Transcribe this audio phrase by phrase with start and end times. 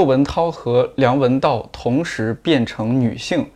[0.00, 3.46] 窦文涛和梁文道同时变成女性，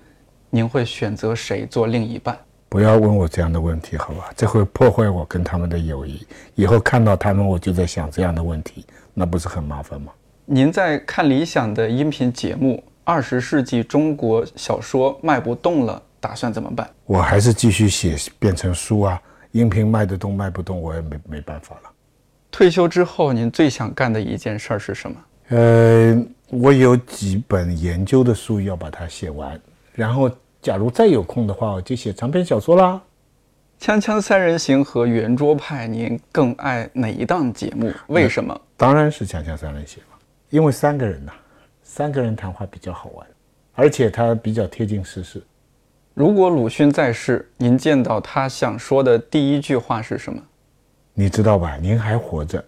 [0.50, 2.38] 您会选择谁做另一半？
[2.68, 4.30] 不要问我这样的问题，好吧？
[4.36, 6.26] 这会破坏我跟他们的友谊。
[6.54, 8.84] 以后看到他们，我就在想这样的问题，
[9.14, 10.12] 那不是很麻烦吗？
[10.44, 16.86] 您在看理想的音频节目《二十世纪中国小说卖不动了》，打算怎么办？
[17.06, 19.18] 我还是继续写，变成书啊。
[19.52, 21.90] 音频卖得动卖不动，我也没没办法了。
[22.50, 25.16] 退休之后，您最想干的一件事儿是什么？
[25.50, 26.16] 呃，
[26.50, 29.60] 我有几本研究的书要把它写完，
[29.92, 30.30] 然后
[30.60, 33.00] 假如再有空的话，我就写长篇小说啦。
[33.84, 37.92] 《锵锵三人行》和《圆桌派》，您更爱哪一档节目？
[38.06, 38.58] 为什么？
[38.76, 40.18] 当然是《锵锵三人行》了，
[40.50, 41.32] 因为三个人呐，
[41.82, 43.26] 三个人谈话比较好玩，
[43.74, 45.42] 而且它比较贴近时事。
[46.14, 50.40] 如果鲁迅在世，您见到他想说的第一句话是什么？
[51.12, 51.76] 你知道吧？
[51.76, 52.64] 您还活着。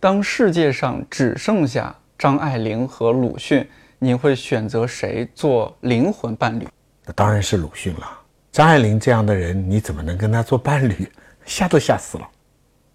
[0.00, 6.66] 当世界上只剩下张爱玲和鲁迅，您会选择谁做灵魂伴侣？
[7.04, 8.20] 那当然是鲁迅了。
[8.50, 11.10] 张爱玲这样的人，你怎么能跟他做伴侣？
[11.44, 12.28] 吓都吓死了。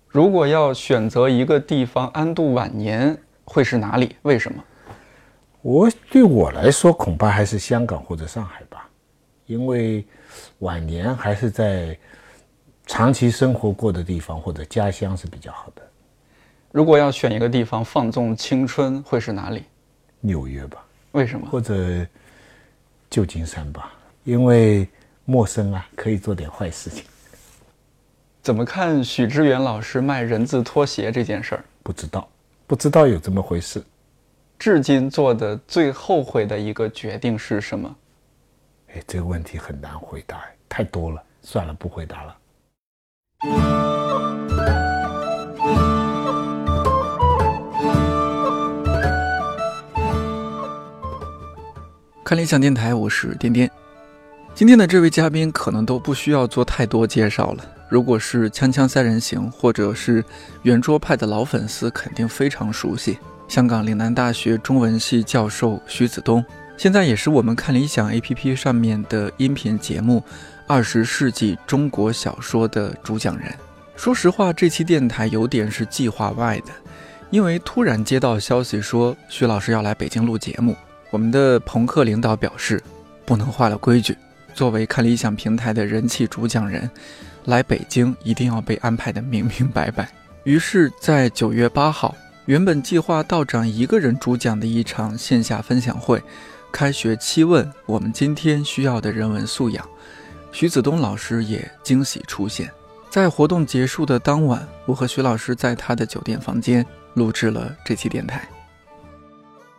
[0.07, 4.15] 如果要选择一个地方安度晚年，会是哪里？
[4.23, 4.63] 为什么？
[5.61, 8.89] 我对我来说，恐怕还是香港或者上海吧。
[9.45, 10.03] 因为
[10.59, 11.95] 晚年还是在
[12.87, 15.81] 长期生活过的地方或者家乡是比较好的。
[16.71, 19.63] 如果要选一个地方放纵青春，会是哪里？
[20.21, 20.83] 纽约吧。
[21.11, 21.47] 为什么？
[21.49, 22.05] 或者
[23.09, 23.93] 旧金山吧。
[24.23, 24.87] 因为
[25.25, 27.03] 陌生啊，可以做点坏事情。
[28.41, 31.63] 怎么看许知远老师卖人字拖鞋这件事儿？
[31.83, 32.29] 不知道，
[32.67, 33.83] 不知道有这么回事。
[34.57, 37.95] 至今做的最后悔的一个决定是什么？
[38.93, 43.90] 哎，这个问题很难回答，太多了，算了，不回答了。
[52.31, 53.69] 看理想电台，我是颠颠。
[54.55, 57.65] 今天的这位嘉宾可能都不需要做太多介绍了。
[57.89, 60.23] 如果是《锵锵三人行》或者是
[60.63, 63.19] 圆桌派的老粉丝，肯定非常熟悉。
[63.49, 66.41] 香港岭南大学中文系教授徐子东。
[66.77, 70.23] 现在也是我们看理想 APP 上面的音频节目
[70.67, 73.53] 《二十世纪中国小说》的主讲人。
[73.97, 76.71] 说实话，这期电台有点是计划外的，
[77.29, 80.73] 因为突然接到消息说徐老师要来北京录节目。
[81.11, 82.81] 我们的朋克领导表示，
[83.25, 84.17] 不能坏了规矩。
[84.53, 86.89] 作为看理想平台的人气主讲人，
[87.45, 90.09] 来北京一定要被安排的明明白白。
[90.43, 96.21] 于是，在九月八号，原本计划道长一个人主讲的一场线下分享会。
[96.71, 99.85] 开学七问，我们今天需要的人文素养。
[100.53, 102.69] 徐子东老师也惊喜出现
[103.09, 108.47] 在活动结束的当晚，我和徐老师在他的酒店房间录制了这期电台。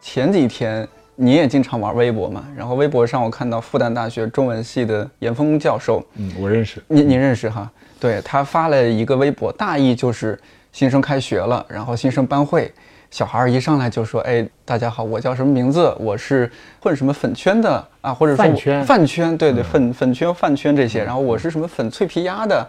[0.00, 2.44] 前几天你也经常玩微博嘛？
[2.56, 7.70] 然后微博上我看到复旦大学中文系的严峰教授，嗯，我认识，你你认识哈？
[8.00, 10.38] 对他发了一个微博，大意就是
[10.72, 12.72] 新生开学了，然后新生班会。
[13.10, 15.94] 小孩儿一上来就说：“哎，大家好，我叫什么名字？
[16.00, 16.50] 我是
[16.80, 18.10] 混什么粉圈的啊？
[18.14, 21.04] 或者说饭圈，饭圈，对对，粉粉圈、饭圈这些。
[21.04, 22.66] 然后我是什么粉脆皮鸭的，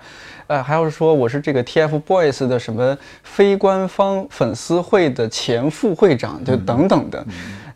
[0.48, 7.26] 呃，还有说我是这个 TFBOYS 的什么非官方粉丝会的前副会长，就等等的。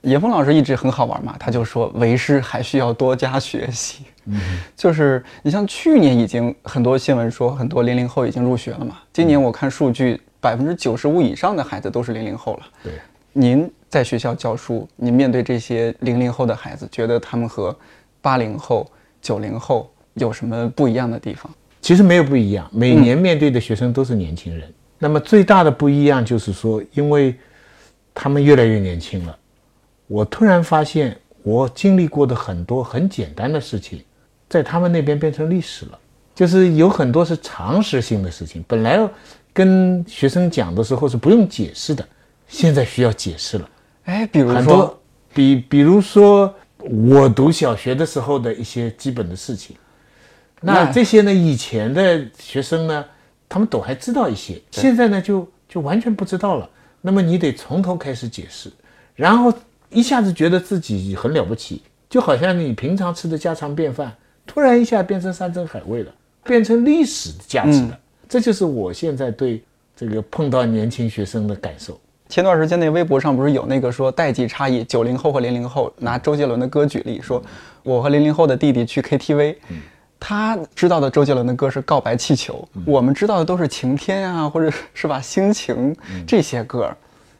[0.01, 4.03] 严峰老师一直很好玩嘛，他就说为师还需要多加学习。
[4.25, 4.39] 嗯，
[4.75, 12.59] 就是你像去年已经很多新闻说很多零零后已经入学了嘛，今年我看数据。”百分之九十五以上的孩子都是零零后了。
[12.83, 12.93] 对，
[13.33, 17.75] 您在学校教书，您面对这些零零后的孩子，觉得他们和
[18.21, 21.51] 八零后、九零后有什么不一样的地方？
[21.81, 24.71] 其实没有不一样，每年面对的学生都是年轻人。
[24.99, 27.35] 那么最大的不一样就是说，因为
[28.13, 29.37] 他们越来越年轻了，
[30.07, 34.03] 我突然发现，我经历过的很多很简单的事情，
[34.49, 35.99] 在他们那边变成历史了。
[36.33, 39.07] 就是有很多是常识性的事情，本来。
[39.53, 42.07] 跟学生讲的时候是不用解释的，
[42.47, 43.67] 现在需要解释了。
[44.03, 44.99] 哎，比如说，
[45.33, 49.75] 比比如说我读小学的时候的一些基本的事情，
[50.61, 53.03] 那这些呢，以前的学生呢，
[53.49, 56.69] 他们都还知道一些，现在呢就就完全不知道了。
[57.01, 58.71] 那么你得从头开始解释，
[59.15, 59.51] 然后
[59.89, 64.13] 一下子觉得自己很了不起，就好像你平常吃的家常便饭，
[64.45, 66.11] 突然一下变成山珍海味了，
[66.43, 67.97] 变成历史的价值了。
[68.27, 69.63] 这就是我现在对
[69.95, 71.99] 这个碰到年轻学生的感受。
[72.27, 77.41] 前段时间那微博上不是有那个说代际差异，九零后和零零后拿周杰伦的歌举例，说
[77.83, 79.55] 我和零零后的弟弟去 KTV，
[80.19, 85.95] 他知道的周杰伦的歌是《告白气球》，我们知道的都是《晴天》啊，或者是吧《心情》
[86.27, 86.93] 这些歌。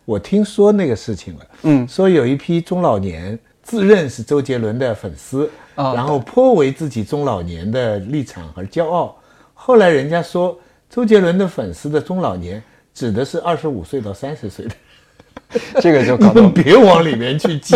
[0.07, 9.17] 我听说那个事情了，嗯，说有一批中老年自认是周杰伦的粉丝，啊然后颇为自己中老年的立场而骄傲。
[9.53, 10.57] 后来人家说，
[10.89, 12.63] 周杰伦的粉丝的中老年
[12.93, 17.75] 指的是二十五岁到三十岁的，这个就你搞得 别往里面去挤。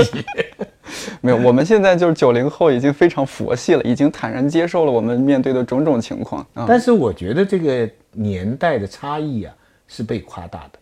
[1.20, 1.38] 没有。
[1.38, 6.64] 我们现在就是九零后，已经非常佛系了，已经坦然接受了我们面对的种种情况啊。
[6.66, 9.54] 但是我觉得这个年代的差异啊
[9.86, 10.80] 是被夸大的，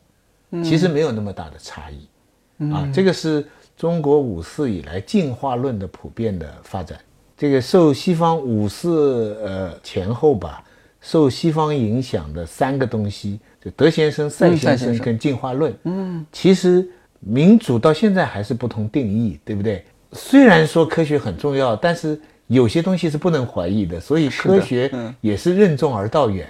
[0.64, 2.90] 其实没有那么大的差异、啊。
[2.94, 3.46] 这个是
[3.78, 7.00] 中国五四以来进化论的普遍的发展。
[7.38, 10.64] 这个受西方五四呃前后吧，
[11.00, 15.74] 受西方影响的三个东西，就德先生、赛先先生生跟进化论。
[15.84, 16.86] 嗯，其实
[17.20, 19.86] 民主到现在还是不同定义，对不对？
[20.12, 26.48] 虽然说科学很重要，但是有些东西是不能怀疑的，所以科学嗯也是任重而道远。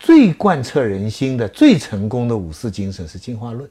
[0.00, 3.68] 最贯彻人心的、最成功的五四精神是进化论，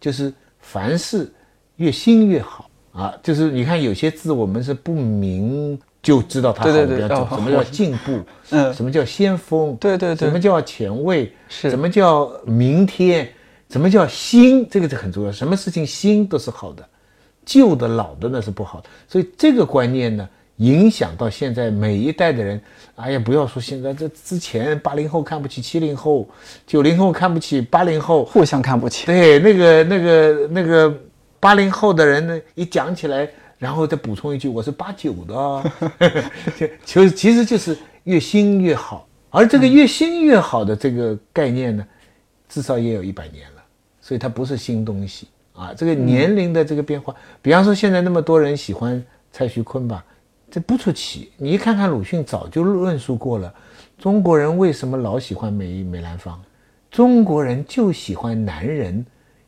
[0.00, 1.30] 就是凡事
[1.76, 3.12] 越新越好啊。
[3.22, 8.20] 就是你看有些字我们是不明就知道它好的对对对哦标准什么叫进步？
[8.50, 9.76] 嗯什么叫先锋？
[9.76, 11.32] 对对对什么叫前卫？
[11.48, 13.28] 是什么叫明天？
[13.68, 14.68] 什么叫新？
[14.68, 15.32] 这个是很重要。
[15.32, 16.88] 什么事情新都是好的，
[17.44, 18.88] 旧的老的那是不好的。
[19.08, 22.60] 所以这个观念呢，影响到现在每一代的人。
[22.96, 26.28] 哎呀，不要说现在这之前八零后看不起七零后，
[26.66, 29.06] 九零后看不起八零后，互相看不起。
[29.06, 30.96] 对，那个那个那个
[31.40, 33.28] 八零后的人呢，一讲起来，
[33.58, 35.64] 然后再补充一句，我是八九的啊，
[36.86, 39.08] 就其实就是越新越好。
[39.30, 41.84] 而这个越新越好的这个概念呢，
[42.48, 43.62] 至少也有一百年了，
[44.00, 45.74] 所以它不是新东西啊。
[45.76, 47.12] 这个年龄的这个变化，
[47.42, 50.04] 比方说现在那么多人喜欢蔡徐坤吧，
[50.54, 51.32] 这不出奇。
[51.36, 53.52] 你一看看鲁迅早就论述过了，
[53.98, 56.40] 中国人为什么老喜欢梅梅兰芳？
[56.92, 59.04] 中国人就喜欢男人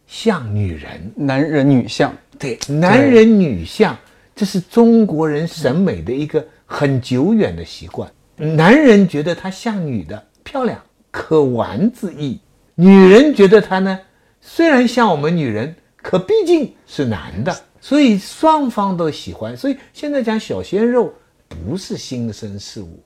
[0.09, 3.97] 像女人，男人女相，对，男人女相，
[4.35, 8.11] 这是中国人审美的一个很久远的习惯。
[8.35, 10.77] 男人觉得她像女的，漂亮，
[11.13, 12.41] 可玩之意；
[12.75, 13.97] 女人觉得她呢，
[14.41, 15.73] 虽然像我们女人，
[16.03, 19.57] 可毕竟是男的，所以双方都喜欢。
[19.57, 21.15] 所以现在讲小鲜肉
[21.49, 22.99] 不是新生事物，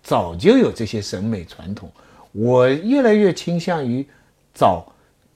[0.00, 1.90] 早就有这些审美传统。
[2.30, 4.06] 我越来越倾向于
[4.54, 4.86] 找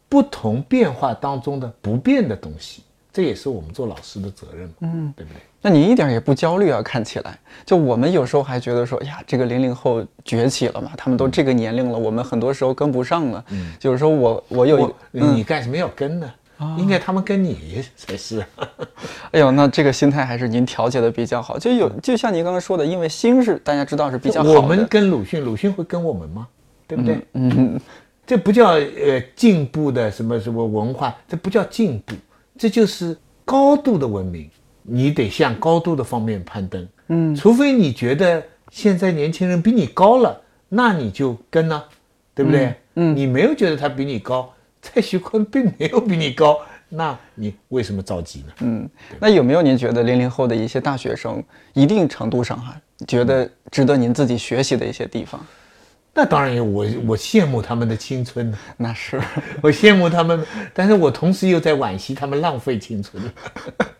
[0.08, 5.42] 不同变化当中的不变的东西，这也是我们做老师的责任嘛，嗯，对不对？
[5.60, 6.80] 那你一点也不焦虑啊？
[6.80, 13.44] 看起来，就我们有时候还觉得说，哎呀，这个零零后崛起了嘛，他们都这个年龄了，我们很多时候跟不上了。
[13.50, 16.32] 嗯，就是说我我有你干什么要跟呢？
[16.78, 18.44] 应该他们跟你才是。
[19.30, 21.58] 哎呦，那这个心态还是您调节的比较好。
[21.58, 24.60] 就有就像您刚刚说的，因为心是大家知道是比较好的。
[24.60, 26.46] 我们跟鲁迅，鲁迅会跟我们吗？
[26.86, 27.18] 对不对？
[27.34, 27.80] 嗯，
[28.26, 32.14] 这不叫呃进步的什么什么文化，这不叫进步，
[32.58, 34.50] 这就是高度的文明。
[34.84, 41.80] 你得向高度的方面攀登，嗯，除非你觉得现在年轻人比你高了，那你就跟呢、
[42.34, 42.74] 对不对？
[42.96, 44.52] 嗯，你没有觉得他比你高，
[44.92, 46.58] 蔡徐坤并没有比你高，
[46.90, 48.52] 那你为什么着急呢？
[48.60, 51.42] 嗯，那有没有您觉得零零后的一些大学生，
[51.72, 52.76] 一定程度上哈，
[53.08, 55.40] 觉得值得您自己学习的一些地方？
[56.12, 59.18] 那当然有，我我羡慕他们的青春呢，那是，
[59.62, 63.22] 我羡慕他们，但是我同时又在惋惜他们浪费青春。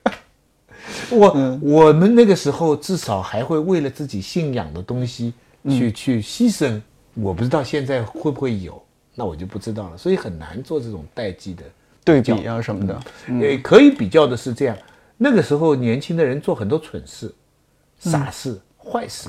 [1.08, 5.32] 我、我们那个时候至少还会为了自己信仰的东西
[5.70, 6.78] 去、去牺牲，
[7.14, 8.81] 我不知道现在会不会有，
[9.14, 11.62] 那我就不知道了，所以很难做这种代际的
[12.04, 12.94] 对比啊什么的。
[13.28, 14.76] 呃，可以比较的是这样，
[15.18, 17.32] 那个时候年轻的人做很多蠢事、
[17.98, 19.28] 傻事、坏事，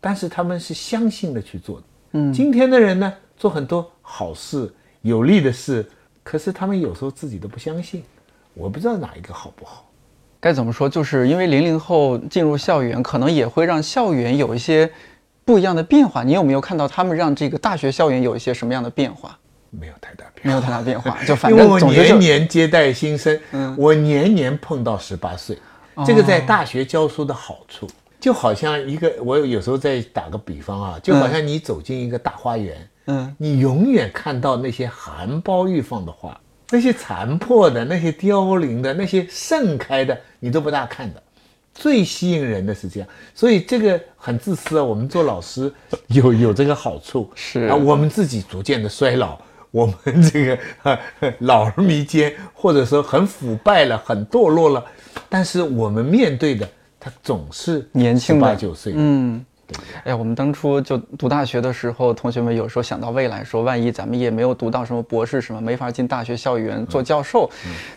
[0.00, 1.86] 但是他们是相信的去做的。
[2.12, 5.84] 嗯，今天的人呢，做很多好事、有利的事，
[6.22, 8.02] 可是他们有时候自己都不相信。
[8.54, 9.88] 我不知道哪一个好不好。
[10.38, 10.88] 该怎么说？
[10.88, 14.92] 就是因为零零后进入校园，可能也会让校园有一些
[15.44, 16.22] 不一样的变化。
[16.22, 19.36] 你有没有看到他们让这个大学校园有一些什么样的变化？
[19.70, 25.56] 没有太大变化，没有太大变化，就 反因为我正总之就年年接待新生，嗯我年年碰到十八岁，
[26.04, 27.88] 这个在大学教书的好处，
[28.20, 36.38] 就好像一个我有时候在打个比方啊，就好像你走进一个大花园，嗯，你永远看到那些含苞欲放的花，
[36.70, 41.22] 那些残破的、那些凋零的、那些盛开的，你都不大看的。
[41.74, 44.84] 最吸引人的是这样，所以这个很自私啊。
[44.84, 45.72] 我们做老师
[46.08, 49.38] 有有这个好处，是啊，我们自己逐渐的衰老，
[49.70, 50.98] 我们这个啊
[51.40, 54.84] 老而弥坚，或者说很腐败了、很堕落了，
[55.28, 56.68] 但是我们面对的
[57.00, 59.44] 他总是年轻八九岁，嗯，
[60.04, 67.50] 哎呀，我们当初就读大学的时候，同学们有时候想到未来，说万一咱们也没有读到什么博士什么，没法进大学校园做教授，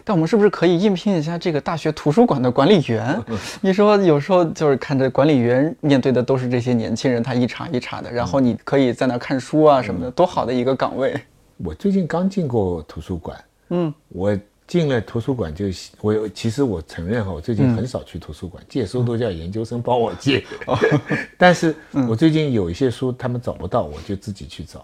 [0.03, 3.20] 但我们是不是可以应聘一下这个大学图书馆的管理员？
[3.62, 11.13] 你说有时候就是看着管理员面对的都是这些年轻人，他一茬一茬的，然后你可以在那看书啊什么的，多好的一个岗位。
[11.58, 13.38] 我最近刚进过图书馆，
[13.70, 14.38] 嗯，我。
[14.67, 15.65] 进了图书馆就
[16.01, 20.43] 我其实我承认哈，我最近很少去图书馆借书，都叫研究生帮我借。
[21.38, 21.75] 但是
[22.10, 24.84] 我最近有一些书他们找不到，我就自己去找。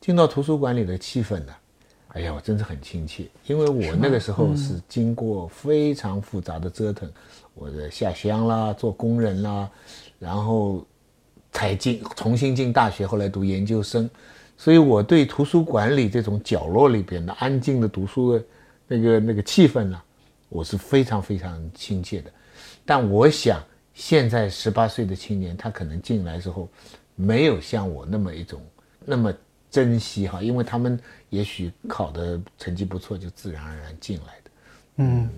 [0.00, 1.52] 进到图书馆里的气氛呢，
[2.08, 7.08] 哎呀，我真是很亲切，因为我那个时候是经过非常复杂的折腾，
[7.54, 9.70] 我的下乡啦，做工人啦，
[10.18, 10.84] 然后
[11.52, 14.10] 才进重新进大学，后来读研究生，
[14.56, 18.44] 所以我对图书馆里这种角落里边的安静的读书的。
[18.92, 20.02] 那个那个气氛呢，
[20.48, 22.32] 我是非常非常亲切的，
[22.84, 23.62] 但我想
[23.94, 26.68] 现在十八岁的青年，他可能进来之后，
[27.14, 28.60] 没有像我那么一种
[29.04, 29.32] 那么
[29.70, 34.50] 珍惜哈，因为他们也许考的成绩不错，就自然而然进来的。
[34.96, 35.30] 嗯，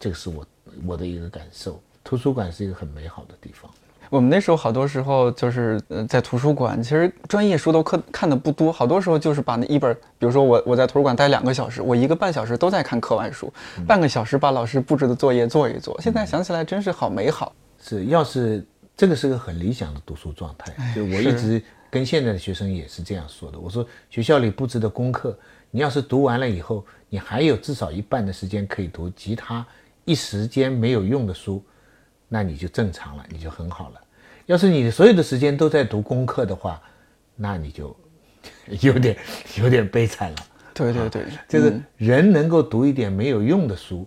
[0.00, 0.44] 这个是我
[0.84, 1.80] 我的一个感受。
[2.02, 3.70] 图书馆是一个很美好的地方。
[4.10, 13.52] 我们那时候好多时候就是呃在图书馆，其实专业书都看看的不多，好多时候就是把那一本，比如说我我在图书馆待两个小时，我一个半小时都在看课外书，
[13.86, 16.00] 半个小时把老师布置的作业做一做。
[16.00, 17.52] 现在想起来真是好美好。
[17.82, 18.64] 是，要是
[18.96, 23.58] 这个是个很理想的读书状态，就我一直跟现在的学生也是这样说的。
[23.58, 25.36] 我说学校里布置的功课，
[25.70, 29.66] 你要是读完了以后，你还有至少一半的时间可以读其他
[30.04, 31.62] 一时间没有用的书。
[32.28, 34.00] 那你就正常了，你就很好了。
[34.46, 36.80] 要是你所有的时间都在读功课的话，
[37.34, 37.96] 那你就
[38.80, 39.16] 有点
[39.58, 40.36] 有点悲惨了。
[40.72, 44.06] 对对对，就是人能够读一点没有用的书，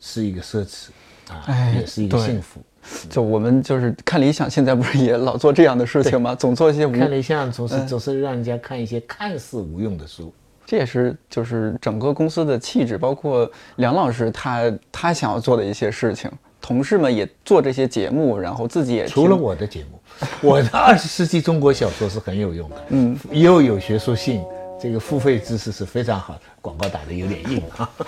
[0.00, 0.88] 是一个奢侈
[1.30, 2.60] 啊，也是一个幸福。
[3.08, 6.34] 就我们就是看理想，现在不是也老做这样的事情吗？
[6.34, 10.32] 总做一些看理想，总是总是让人家看一些看似无用的书。
[10.66, 16.30] 这也是就是整个公司的气质，包括梁老师他他想要做的一些事情。
[16.60, 19.98] 同事们也做这些节目，然后自己也除了我的节目，
[20.42, 24.44] 我的二十世纪中国小说是很有用的，嗯，又有学术性，
[24.80, 27.90] 这个付费知识是非常好的，广告打的有点硬啊。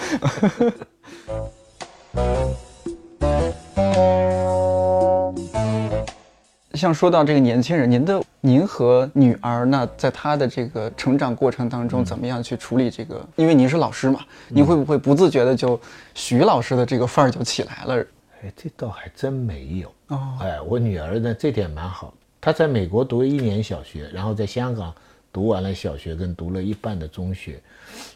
[6.75, 13.21] 像说到这个年轻人，您的您和女儿，那在她的这个成长过程当中，怎么样去处理这个？
[13.37, 15.79] 因为您是老师嘛，您会不会不自觉的就
[16.15, 18.03] 徐老师的这个范儿就起来了？
[18.43, 20.39] 哎，这倒还真没有哦。
[20.41, 22.15] 哎，我女儿呢，这点蛮好。
[22.41, 24.95] 她在美国读了一年小学，然后在香港
[25.31, 27.61] 读完了小学，跟读了一半的中学。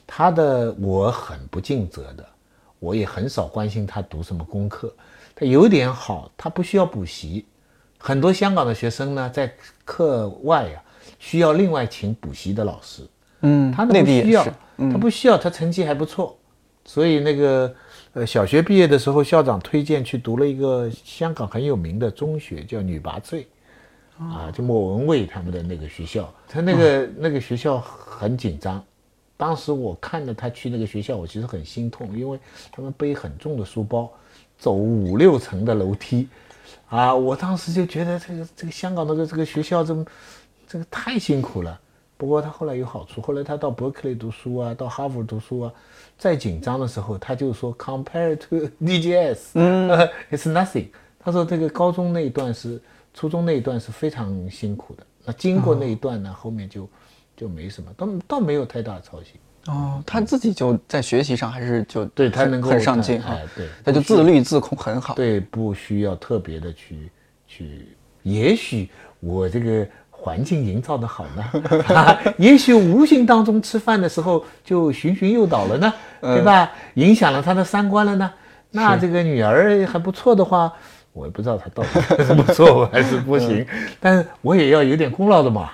[0.07, 2.25] 她的我很不尽责的，
[2.78, 4.95] 我也很少关心她读什么功课。
[5.35, 7.45] 她有点好，她不需要补习。
[7.99, 9.52] 很多香港的学生呢，在
[9.85, 10.83] 课外呀
[11.19, 13.07] 需要另外请补习的老师。
[13.43, 14.47] 嗯，他不需要，
[14.78, 16.35] 他不需要，他成绩还不错，
[16.87, 17.75] 所以那个。
[18.14, 23.44] 呃，小学毕业的时候，校长推荐去读了一个香港很有名的中学，叫女拔萃，
[24.21, 26.33] 啊，就莫文蔚他们的那个学校。
[26.47, 28.80] 他那个那个学校很紧张，
[29.37, 32.38] 当时我看着他去那个学校，我其实很心痛，因为
[32.71, 34.09] 他们背很重的书包，
[34.56, 36.28] 走五六层的楼梯，
[36.87, 40.06] 啊，我当时就觉得这个这个香港的这个学校这么
[40.68, 41.80] 这个太辛苦了。
[42.16, 45.73] 不过他后来有好处，后来他到伯克利读书啊，到哈佛读书啊。
[46.16, 49.90] 再紧张的时候，他就说 “compare to DGS”，嗯，
[50.30, 50.87] it's nothing。
[51.18, 52.80] 他说这个高中那一段是，
[53.12, 55.04] 初中那一段是非常辛苦的。
[55.25, 56.88] 那经过那一段呢，后面就
[57.37, 59.33] 就没什么，倒倒没有太大的操心。
[59.66, 65.14] 哦，他自己就在学习上还是就对他能够很上进哎，对，他就自律自控很好。
[65.14, 67.11] 对，不需要特别的去
[67.49, 67.88] 去。
[68.23, 69.85] 也许我这个。
[70.25, 76.73] 环境营造的好呢， 也许无形当中吃饭的时候就循循诱导了呢，对吧？
[76.95, 78.33] 影响了他的三观了呢。
[78.71, 80.73] 那这个女儿还不错的话，
[81.12, 83.66] 我也不知道她到底是不错还是不行，
[84.00, 85.71] 但是我也要有点功劳的嘛。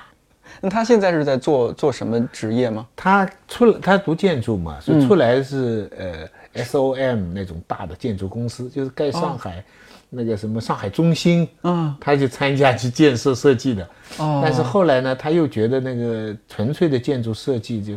[0.60, 2.84] 那他现在是在做做什么职业吗？
[2.96, 9.64] 他出了，他读建筑嘛，所以出来是呃 SOM 那种大的建筑公司，就是盖上海。
[10.12, 13.88] 那个什么上海中心，嗯，他就参加去建设设计的，
[14.18, 17.94] 哦，但是后来呢，他又觉得那个纯粹的建筑设计就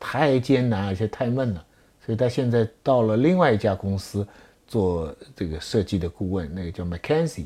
[0.00, 1.64] 太艰难而且太闷了，
[2.04, 4.26] 所以他现在到了另外一家公司
[4.66, 7.44] 做这个设计的顾问，那个叫 McKenzie，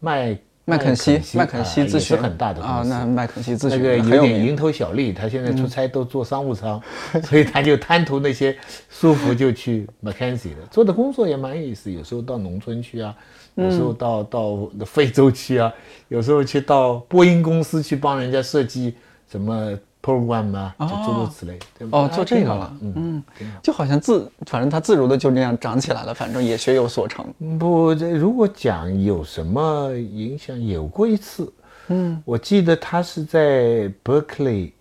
[0.00, 6.80] 麦麦肯锡，麦肯锡咨询很大的啊，那麦肯锡咨询那个有点蝇头小利，他现在出差都坐商务舱，
[7.24, 8.56] 所以他就贪图那些
[8.88, 10.66] 舒服，就去麦肯锡了。
[10.70, 13.12] 做的工作也蛮有意思，有时候到农村去啊，
[13.54, 15.72] 有时候到到非洲去啊，
[16.08, 18.94] 有时候去到波音公司去帮人家设计
[19.30, 19.78] 什么。
[20.04, 21.56] program 啊，就诸如此类。
[21.92, 23.22] 哦，做这个了，嗯，
[23.62, 27.24] 就好像自，反正他自如的就那样长起来了，反正也学有所成。
[27.56, 31.52] 不，这如果讲有什么影响，有过一次，
[31.86, 34.72] 嗯，我记得他是在 Berkeley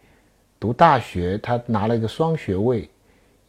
[0.60, 2.90] 读大学，他拿了一个双学位，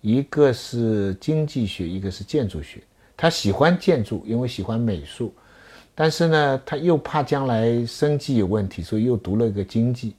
[0.03, 2.83] 一个是经济学，一个是建筑学。
[3.23, 5.33] 他喜欢建筑，因为喜欢美术，
[5.95, 10.17] 但是呢，他又怕将来生计有问题，所以又读了一个经济。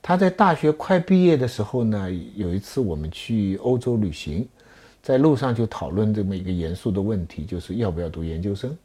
[0.00, 4.48] 他在大学快毕业的时候呢，有一次我们去欧洲旅行，
[5.02, 8.78] 在路上就讨论这么一个严肃的问题，就是要不要读研究生。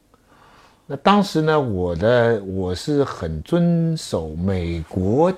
[0.84, 5.32] 那当时呢，我的我是很遵守美国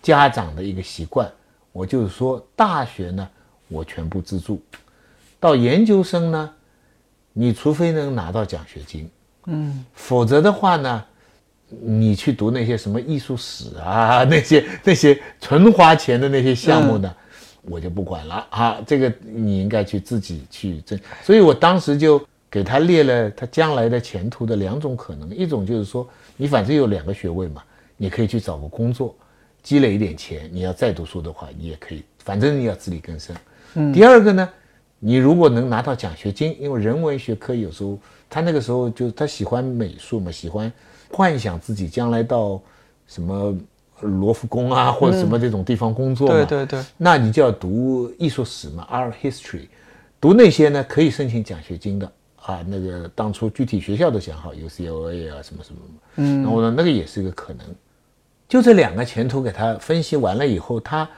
[0.00, 1.28] 家长的一个习惯，
[1.72, 3.28] 我就是说，大学呢
[3.66, 4.62] 我全部资助，
[5.40, 6.54] 到研究生呢，
[7.32, 9.08] 你除非能拿到奖学金，
[9.46, 11.04] 嗯，否则的话呢。
[11.82, 17.14] 你去读那些什么艺术史啊， 那些那些纯花钱的那些项目呢，
[17.62, 18.78] 我就不管了啊。
[18.84, 20.98] 这个你应该去自己去挣。
[21.22, 22.20] 所以我当时就
[22.50, 26.04] 给他列了他将来的前途的两种可能，一种就是说，
[26.36, 27.62] 你反正有两个学位嘛，
[27.96, 29.14] 你可以去找个工作，
[29.62, 30.50] 积累一点钱。
[30.52, 33.36] 你要再读书的话，你也可以，反正你要自力更生。
[33.74, 33.92] 嗯。
[33.92, 34.50] 第二个呢，
[35.00, 40.72] 你如果能拿到奖学金，因为人文学科有时候他那个时候就他喜欢美术嘛，喜欢。
[41.12, 42.62] 幻想自己将来到
[43.08, 43.52] 什么
[44.02, 46.34] 罗浮宫啊，或者什么这种地方工作嘛？
[46.34, 46.84] 对对对。
[46.96, 49.66] 那你就要读艺术史嘛，art history，
[50.20, 52.64] 读那些呢可以申请奖学金的啊。
[52.68, 55.80] 那个当初具体学校都想好，UCLA 啊什么什么。
[56.16, 56.44] 嗯。
[56.44, 57.66] 那我说那个也是一个可能。
[58.48, 61.08] 就这两个前途给他分析完了以后，他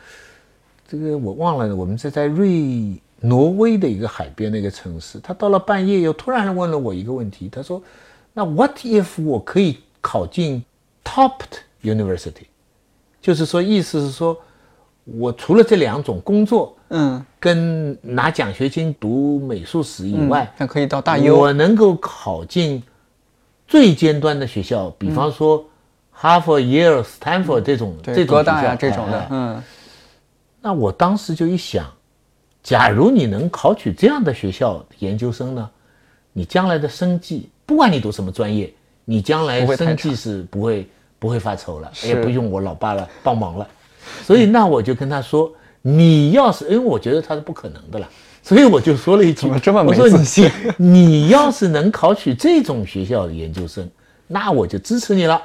[0.88, 5.18] 这个我忘了，我们是在瑞挪威的一个海边的一个城市。
[5.20, 7.82] 他到了半夜又突然问了我一个问题，他说。
[8.34, 10.64] 那 What if 我可以考进
[11.04, 11.34] top
[11.82, 12.46] university？
[13.20, 14.34] 就是说，意思是说，
[15.04, 22.82] 我除了这两种工作，嗯，跟拿奖学金读美术史以外，那可以到大优，我能够考进
[23.68, 25.62] 最尖端的学校，比方说
[26.10, 29.62] 哈佛、耶鲁、斯坦福这种这种学校，这种的，嗯。
[30.62, 31.84] 那我当时就一想，
[32.62, 35.70] 假如你能考取这样的学校研究生呢，
[36.32, 37.48] 你将来的生计。
[37.64, 38.72] 不管你读什么专业，
[39.04, 40.86] 你将来生计是不会
[41.18, 43.66] 不会发愁了，也不用我老爸了帮忙了。
[44.24, 48.08] 所以那我就跟他说，你要是因为我觉得他是不可能的了，
[48.42, 50.50] 所以我就说了一句：这么没自信？
[50.76, 53.88] 你要是能考取这种学校的研究生，
[54.26, 55.40] 那我就支持你了。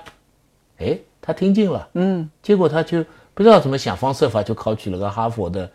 [0.80, 5.70] 哎，他听进了，嗯，结果他就不知道怎么想方设法就考取了个哈佛的，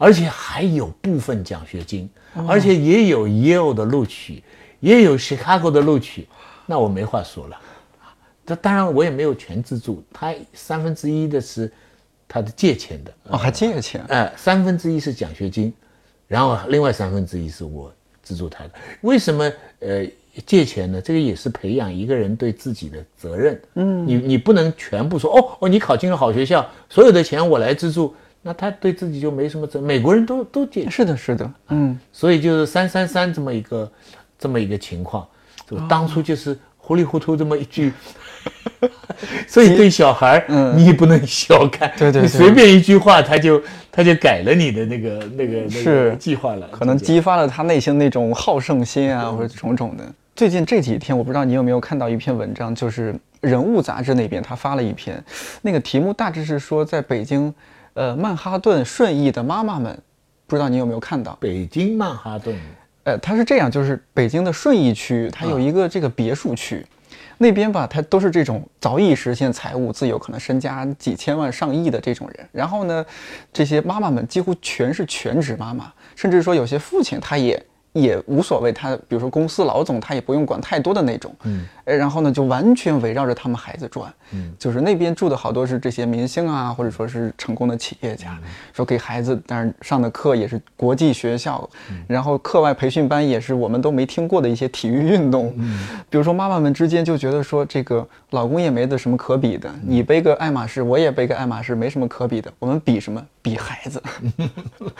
[0.00, 2.08] 而且还有部分奖学金，
[2.48, 4.42] 而且也有 Yale 的录取。
[4.80, 6.26] 也有 Chicago 的录取，
[6.64, 7.56] 那我没话说了
[8.00, 8.16] 啊。
[8.46, 11.70] 这当然我也没有全资助，他三分之一的是
[12.26, 14.02] 他的借钱的哦，还借钱？
[14.08, 15.70] 哎，三分之一是奖学金，
[16.26, 18.70] 然后另外三分之一是我资助他的。
[19.02, 20.06] 为什么呃
[20.46, 20.98] 借钱呢？
[20.98, 23.60] 这个也是培养一个人对自己的责任。
[23.74, 29.80] 嗯，你你不能全部说哦哦，你考进了好学校，所有的钱我来资助，那他对自己就没什么责。
[29.80, 33.90] 美国人都都解，是的，是的，嗯，所以就是三三三这么一个。
[34.42, 35.28] 这么一个情况，
[35.68, 37.92] 就当初就是糊里糊涂这么一句，
[39.46, 50.04] 所以对小孩儿，你不能小看，对对，你随便一句话，他就他就改了你的那个那个那个计划了，可能激发了他内心那种好胜心啊，或者种种的。
[50.34, 55.22] 最近这几天，我不知道你有没有看到一篇文章，就是《人物》杂志那边他发了一篇，
[55.60, 57.52] 那个题目大致是说，在北京，
[57.94, 59.96] 呃，曼哈顿顺义的妈妈们，
[60.46, 61.36] 不知道你有没有看到？
[61.40, 62.56] 北京曼哈顿。
[63.04, 66.86] 呃，它是这样，就是北京的顺义区，它有一个这个别墅区，
[67.38, 72.48] 那边吧，它都是这种早已实现财务自由，可能身家几千万、上亿的这种人。
[72.52, 73.04] 然后呢，
[73.52, 77.60] 这些妈妈们几乎全是全职妈妈，甚至说有些父亲他也。
[77.92, 88.38] 也无所谓，他比如说公司老总，他也不用管太多的那种，嗯，然后呢，就完全围绕着他们孩子转，嗯，就是那边住的好多是这些明星啊，或者说是成功的企业家，
[88.72, 91.68] 说给孩子，但是上的课也是国际学校，
[92.06, 103.20] 然后课外培训班也是我们都没听过的一些体育运动，嗯， 比如说妈妈们之间就觉得说这个老公也没得什么可比的，你背个爱马仕，我也背个爱马仕，没什么可比的，我们比什么？
[103.42, 104.02] 比孩子，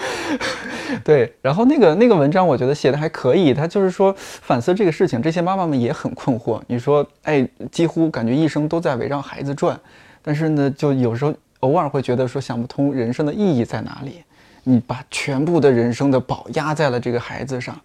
[1.04, 2.70] 对，然后那个那个文章，我觉得。
[2.80, 6.58] 写的还可以，他就是说反思这个事情，这些妈妈们也很困惑。
[6.66, 9.78] 你说，哎，几乎感觉一生都在围绕孩子转，
[10.22, 14.24] 但是呢，就有时候偶尔会觉得说想不通人生的意义在哪里。
[14.62, 17.80] 你把全部的人生的宝压在了这个孩子上，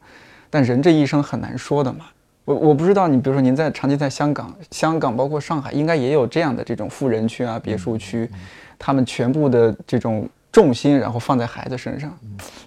[0.50, 2.06] 但人这一生很难说的嘛。
[2.44, 8.30] 我我不知道，你比如说您在长期在香港，香港包括上海，应该也有这样的这种富人区啊、别墅区，
[8.78, 12.16] 他们全部的这种重心然后放在孩子身上，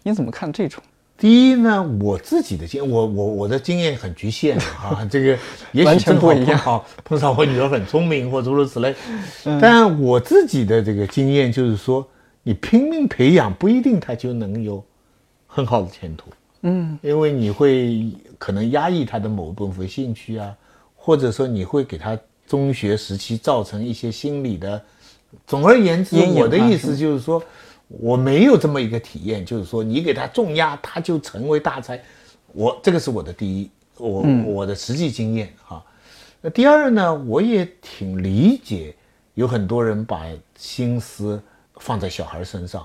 [0.02, 0.82] 你怎么看这种？
[1.18, 5.38] 第一呢，我自己的经，我我我的经验很局限啊， 这个
[5.72, 8.94] 也许正好碰好碰上我女儿很聪明或诸如此类，
[9.60, 12.06] 但我自己的这个经验就是说。
[12.44, 14.82] 你拼命培养不一定他就能有
[15.46, 16.30] 很好的前途，
[16.62, 20.54] 嗯，因为你会可能压抑他的某部分兴趣啊，
[20.96, 24.80] 或者说你会给他中学时期造成一些心理的。
[25.46, 27.42] 总而言之，我的意思就是说，
[27.88, 32.00] 我没有这么一个体验，就是说你给他重压，他就成为大才。
[32.52, 35.84] 我这个是我的第一，我我的实际经验哈。
[36.40, 38.94] 那第二呢，我也挺理解，
[39.34, 40.24] 有很多人把
[40.56, 41.42] 心思。
[41.80, 42.84] 放在小孩身上，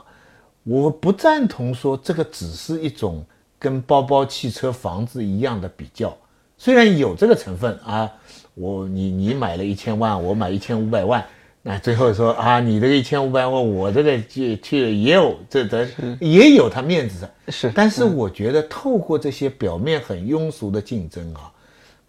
[0.62, 3.26] 我不赞同说这个只是一种
[3.58, 6.16] 跟包包、汽车、房子一样的比较，
[6.60, 8.08] 虽然有这个成分啊，
[8.54, 11.26] 我你你买了一千万，我买一千五百万，
[11.66, 15.88] 那最后说啊，你这个一千五百万，我这个去去也有这这
[16.20, 21.50] 也有他面子的，是，但是我觉得透过这些表面很庸俗的竞争啊，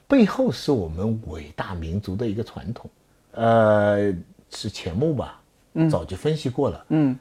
[0.08, 2.90] 背后是我们伟大民族的一个传统，
[3.30, 4.12] 呃，
[4.50, 5.40] 是钱穆吧。
[5.90, 6.84] 早就分析过了。
[6.90, 7.18] 嗯，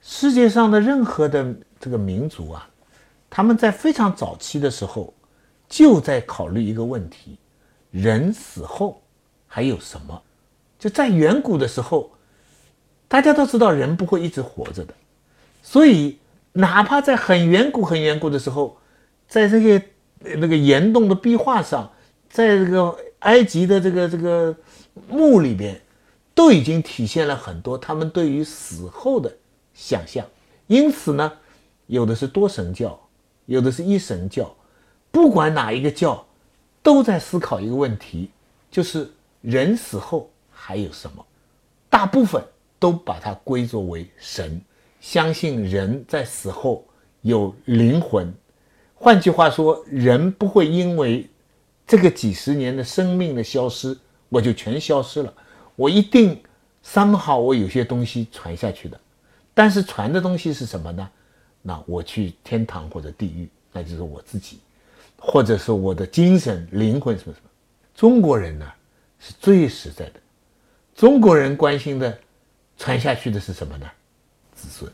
[0.00, 2.68] 世界上的任何的这个民族啊，
[3.28, 5.12] 他们在非常早期的时候，
[5.68, 7.36] 就在考虑一个问题：
[7.90, 9.02] 人死后
[9.48, 10.22] 还有什么？
[10.78, 12.12] 就在远古的时候，
[13.08, 14.94] 大家都知道人不会一直活着的，
[15.62, 16.18] 所以
[16.52, 18.78] 哪怕在很远古、很远古的时候，
[19.28, 19.86] 在这个
[20.36, 21.90] 那个岩洞的壁画上，
[22.28, 24.54] 在这个埃及的这个这个
[25.08, 25.80] 墓里边。
[26.36, 29.34] 都已经体现了很多他们对于死后的
[29.72, 30.22] 想象，
[30.66, 31.32] 因此呢，
[31.86, 33.08] 有的是多神教，
[33.46, 34.54] 有的是一神教，
[35.10, 36.26] 不管哪一个教，
[36.82, 38.28] 都在思考一个问题，
[38.70, 39.10] 就是
[39.40, 40.30] 人死后
[40.66, 41.24] 还有什么。
[41.88, 42.42] 大部分
[42.76, 44.60] 都把它归作为神，
[45.00, 46.84] 相信人在死后
[47.22, 48.34] 有灵魂。
[48.96, 51.30] 换句话说，人不会因为
[51.86, 53.96] 这个几十年的生命的消失，
[54.28, 55.32] 我就全消失了。
[55.76, 56.42] 我一定
[56.82, 59.00] 三好，我有些东西传下去的，
[59.54, 61.08] 但是传的东西是什么呢？
[61.62, 64.58] 那我去天堂或者地狱，那就是我自己，
[65.16, 67.48] 或者是我的精神灵魂什么什么。
[67.94, 68.66] 中国人呢
[69.20, 70.20] 是最实在的，
[70.96, 72.18] 中国人关心的
[72.78, 73.86] 传下去的是什么呢？
[74.54, 74.90] 子孙。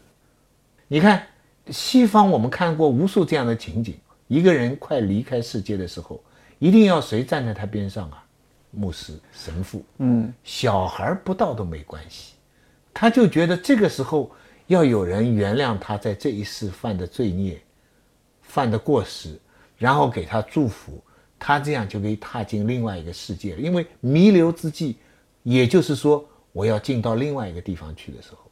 [0.89, 1.25] 你看
[1.71, 6.21] 西方，我们看过无数这样的情景：一个人快离开世界的时候，
[6.59, 8.25] 一定要谁站在他边上啊？
[8.73, 12.33] 牧师、神父，嗯，小孩不到都没关系，
[12.93, 14.29] 他就觉得这个时候
[14.67, 17.63] 要有人原谅他在这一世犯的罪孽、
[18.41, 19.39] 犯的过失，
[19.77, 21.01] 然后给他祝福，
[21.39, 23.61] 他这样就可以踏进另外一个世界了。
[23.61, 24.97] 因为弥留之际，
[25.43, 28.51] 也就是说我要进到另外一个地方去的时候，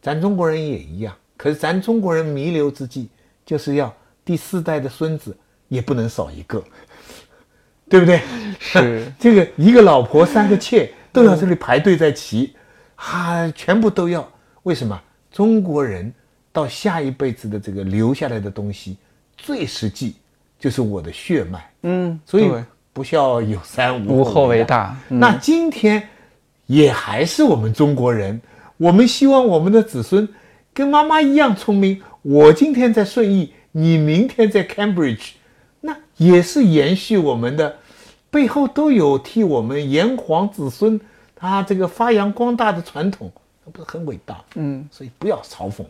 [0.00, 1.14] 咱中国人也一样。
[1.36, 3.08] 可是咱中国人弥留之际，
[3.46, 5.36] 就是要第四代的孙子
[5.68, 6.62] 也不能少一个。
[7.88, 8.20] 对不对？
[8.60, 12.54] 是 这个一个老婆三个妾都要这里排队在骑，
[12.94, 14.30] 啊，全部都要。
[14.62, 15.00] 为什么？
[15.32, 16.12] 中国人
[16.52, 18.96] 到下一辈子的这个留下来的东西
[19.36, 20.14] 最实际，
[20.58, 21.72] 就是我的血脉。
[21.82, 22.48] 嗯，所以
[22.92, 24.96] 不孝有三，无后为大。
[25.08, 26.08] 那今天
[26.70, 28.40] 也还是我们中国人，
[28.76, 30.28] 我们希望我们的子孙
[30.72, 32.00] 跟妈妈一样聪明。
[32.22, 35.30] 我今天在顺义，你明天在 Cambridge。
[35.80, 37.76] 那也是延续我们的，
[38.30, 41.00] 背后都有替我们炎黄子孙
[41.34, 43.32] 他这个发扬光大的传统，
[43.64, 44.40] 那不是很伟大？
[44.54, 45.84] 嗯，所以不要嘲讽，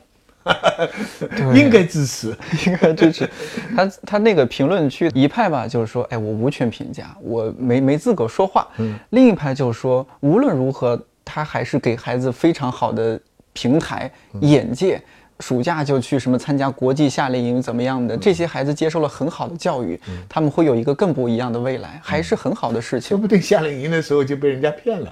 [1.54, 3.28] 应该支持，应该支持。
[3.76, 8.66] 他他那个评论区一派吧，就是说，哎，我无权评价，我没没资格说话。
[8.78, 13.20] 嗯，另一派就是说，无论如何，他还是给孩子非常好的
[13.52, 15.00] 平台、眼界。
[15.40, 18.16] 暑假就去什么参加国际夏令营怎么样的？
[18.16, 19.98] 这些孩子接受了很好的教育，
[20.28, 23.08] 他们会有一个更不一样的未来，还是很好的事情。
[23.08, 25.10] 说不定夏令营的时候就被人家骗了，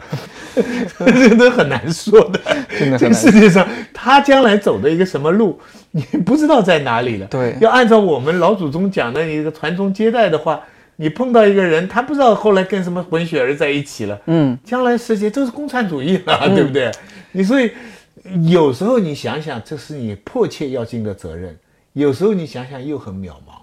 [0.98, 2.38] 这都很难说的。
[2.78, 5.58] 真的这个世界上，他将来走的一个什么路，
[5.90, 7.26] 你不知道在哪里了。
[7.26, 10.60] 对，要按照我们老祖宗讲的一个传宗接代的话，
[10.96, 14.18] 你碰到一个人，他不知道后来跟什么混血儿在一起了。
[14.26, 16.92] 嗯，将来世界都是共产主义了，对不对？
[17.32, 17.72] 你所以。
[18.48, 21.52] 有时候你想想，这是你迫切要尽的责任；
[21.92, 23.58] 有时候你想想又很渺茫。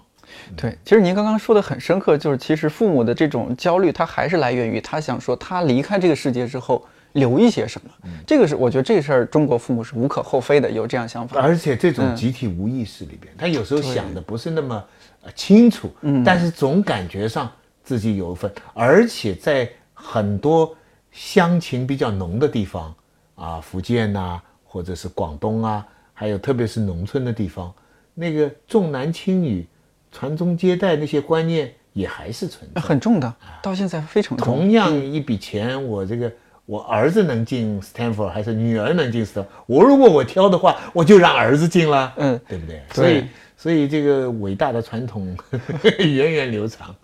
[0.56, 7.90] 对，其实您刚刚说的很深刻，就是其实父母的这种焦虑，他还是来源于他想说他离开这个世界之后留一些什么。
[8.26, 11.40] 这个是我觉得这事儿中国父母是无可厚非的，有这样想法。
[11.40, 14.84] 而且这种集体无意识里边，他有时候想的不是那么
[15.22, 15.90] 呃清楚，
[16.24, 17.50] 但是总感觉上
[17.82, 20.76] 自己有一份，而且在很多
[21.10, 22.94] 乡情比较浓的地方
[23.36, 27.72] 啊，福建呐，或者是广东啊，还有特别是农村的地方，
[28.12, 29.64] 那个重男轻女。
[30.12, 34.46] 传宗接代那些观念也还是存在，很重的，到现在非常重。
[34.46, 36.32] 同样一笔钱，我这个
[36.64, 39.44] 我儿子能进 Stanford 还是女儿能进 Stanford？
[39.66, 42.80] 我如果我挑的话，我就让儿子进了，嗯，对不对？
[42.94, 43.24] 所以，
[43.56, 45.36] 所以这个伟大的传统
[45.98, 46.94] 源远流长。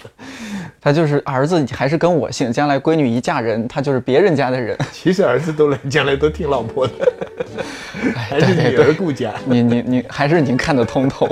[0.80, 4.76] 他就是儿子还是跟我姓，将来闺女一嫁人，他就是别人家的人。
[4.92, 6.92] 其实儿子都来，将来都听老婆的，
[8.14, 9.32] 还是女儿顾家。
[9.46, 11.28] 你你你，还是您看得通透。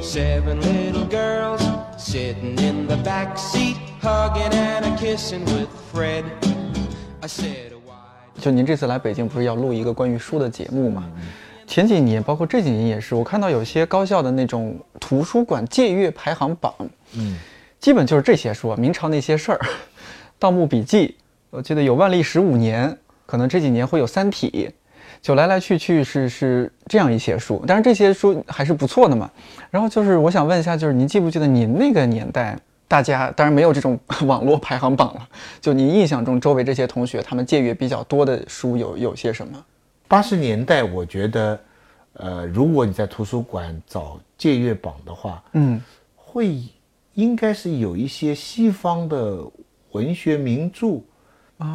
[0.00, 1.60] Seven little girls
[1.98, 6.24] sitting in the back seat, hugging and kissing with Fred.
[7.20, 11.04] I said, "Why?" 就您这次来北京，不是要录一个关于书的节目吗？
[11.68, 16.74] 前几年，包括这几年也是，我看到有些高校的那种图书馆借阅排行榜，
[17.12, 17.36] 嗯，
[17.78, 19.60] 基本就是这些书，明朝那些事儿，
[20.38, 21.08] 《盗墓笔记》，
[21.50, 22.90] 我记得有《万历十五年》，
[23.26, 24.70] 可能这几年会有《三体》。
[25.20, 29.28] 就来来去去是是这样一些书，但是这些书还是不错的嘛。
[29.68, 35.28] 然后就是我想问一下，就是您记不记得您那个年代，大家当然没有这种 网络排行榜了，
[35.60, 39.62] 就您印象中周围这些同学他们借阅比较多的书有有些什么？
[40.08, 41.60] 八十年代我觉得，
[42.14, 45.80] 呃，如果你在图书馆找借阅榜的话，嗯，
[46.16, 46.56] 会
[47.14, 49.38] 应该是有一些西方的
[49.90, 51.00] 文学名著，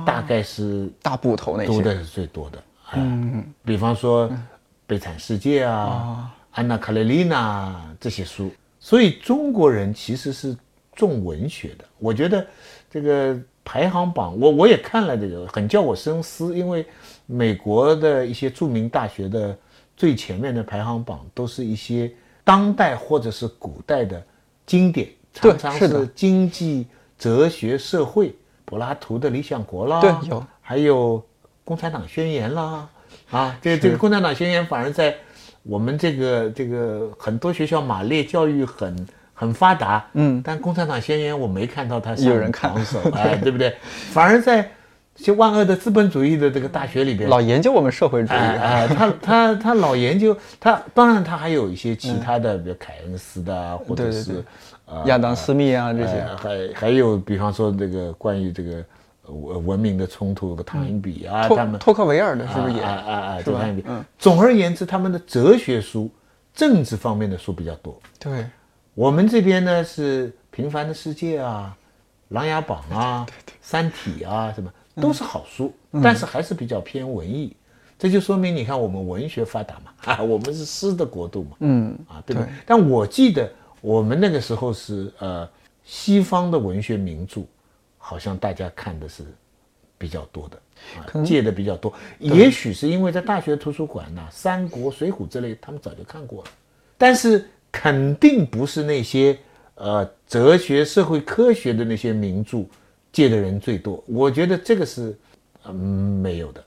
[0.05, 2.63] 大概是大部头那些读的是最多的。
[2.95, 4.29] 嗯，比方说
[4.85, 7.69] 《悲惨世界》啊，《安娜·卡列尼娜》
[7.99, 10.55] 这些书，所以中国人其实是
[10.95, 11.85] 重文学的。
[11.99, 12.45] 我觉得
[12.89, 16.55] 这个排行榜，我我也看了这个，很叫我深思。
[16.57, 16.85] 因为
[17.25, 19.57] 美国的一些著名大学的
[19.95, 22.11] 最前面的排行榜，都是一些
[22.43, 24.23] 当代或者是古代的
[24.65, 31.23] 经典，常常是经济、哲学、社会，柏拉图的《理想国》啦，对，有，还有。
[31.65, 32.89] 共产党宣言啦，
[33.31, 35.15] 啊，这这个共产党宣言反而在
[35.63, 42.73] 我们这个这个很多学校马列教育很很发达，嗯，但共产党宣言我没看到他有人看，
[43.13, 43.73] 哎，对不对？
[44.11, 44.69] 反而在
[45.15, 54.43] 些万恶的资本主义的这个大学里边，老研究我们社会主义，啊，他他他老研究他，当然他还有一些其他的，比如凯恩斯的，或者是
[54.85, 58.83] 呃亚当斯密啊这些，还还有比方说这个关于这个。
[59.25, 62.81] 文文明的冲突，个唐英比啊，他们托克维尔的是不是也？
[62.81, 63.83] 啊啊啊，唐英比。
[63.87, 64.03] 嗯。
[64.19, 66.11] 总而言之，他们的哲学书、
[66.53, 67.97] 政治方面的书比较多。
[68.19, 68.45] 对。
[68.93, 71.73] 我们这边呢是《平凡的世界》啊，
[72.35, 73.25] 《琅琊榜》啊，
[73.61, 77.55] 《三体》啊，什么都是好书，但是还是比较偏文艺。
[77.97, 81.57] 这就说明，你看我们文学发达嘛， 啊，我们是诗的国度嘛。
[81.59, 81.97] 嗯。
[82.07, 82.49] 啊，对不对？
[82.65, 83.51] 但我记得
[83.81, 85.49] 我们那个时候是呃，
[85.83, 87.41] 西方的文学名著。
[88.05, 89.23] 好像大家看的是
[89.97, 90.57] 比较多的，
[90.99, 91.93] 啊，借的比较多。
[92.19, 96.49] 也许是因为在大学图书馆呢，《三国》《水浒》之类，他们早就看过了。
[96.97, 99.39] 但是肯定不是那些
[99.75, 102.65] 呃哲学、社会科学的那些名著
[103.13, 104.03] 借的人最多。
[104.05, 105.17] 我觉得这个是
[105.65, 106.61] 嗯没有的。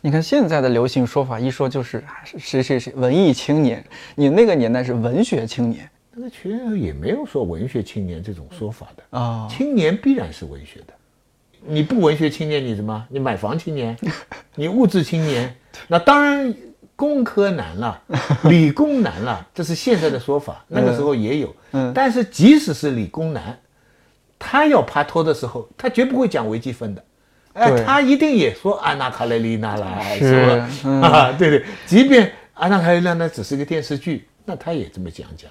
[0.00, 2.02] 你看现在的流行说法，一说就是
[2.36, 3.84] 谁谁谁文艺青年，
[4.16, 5.88] 你那个年代是文学青年。
[6.12, 10.92] 那个其实也没有说文学青年这种说法的啊，青年必然是文学的，
[11.64, 13.06] 你不文学青年你什么？
[13.08, 13.96] 你买房青年，
[14.56, 15.54] 你物质青年，
[15.86, 16.52] 那当然
[16.96, 18.02] 工科难了，
[18.50, 23.56] 理工难了，这是现在的说法，那个时候也有，嗯，但是即使是理工男，
[24.40, 27.04] 他要爬托的时候，他绝不会讲微积分的，
[27.52, 30.46] 哎，他一定也说安娜卡列尼娜啦，是
[30.82, 31.06] 吧？
[31.06, 35.50] 啊， 对对，即便安娜卡列尼娜那只是个电视剧，那他也这么讲讲。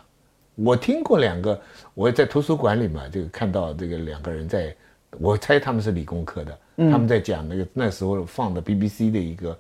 [0.56, 1.62] 我听过两个，
[1.94, 4.76] 我在图书馆里嘛，就看到这个两个人在，
[5.20, 9.58] 我猜他们是理工科的，他们在讲那个那时候放的 BBC 的一个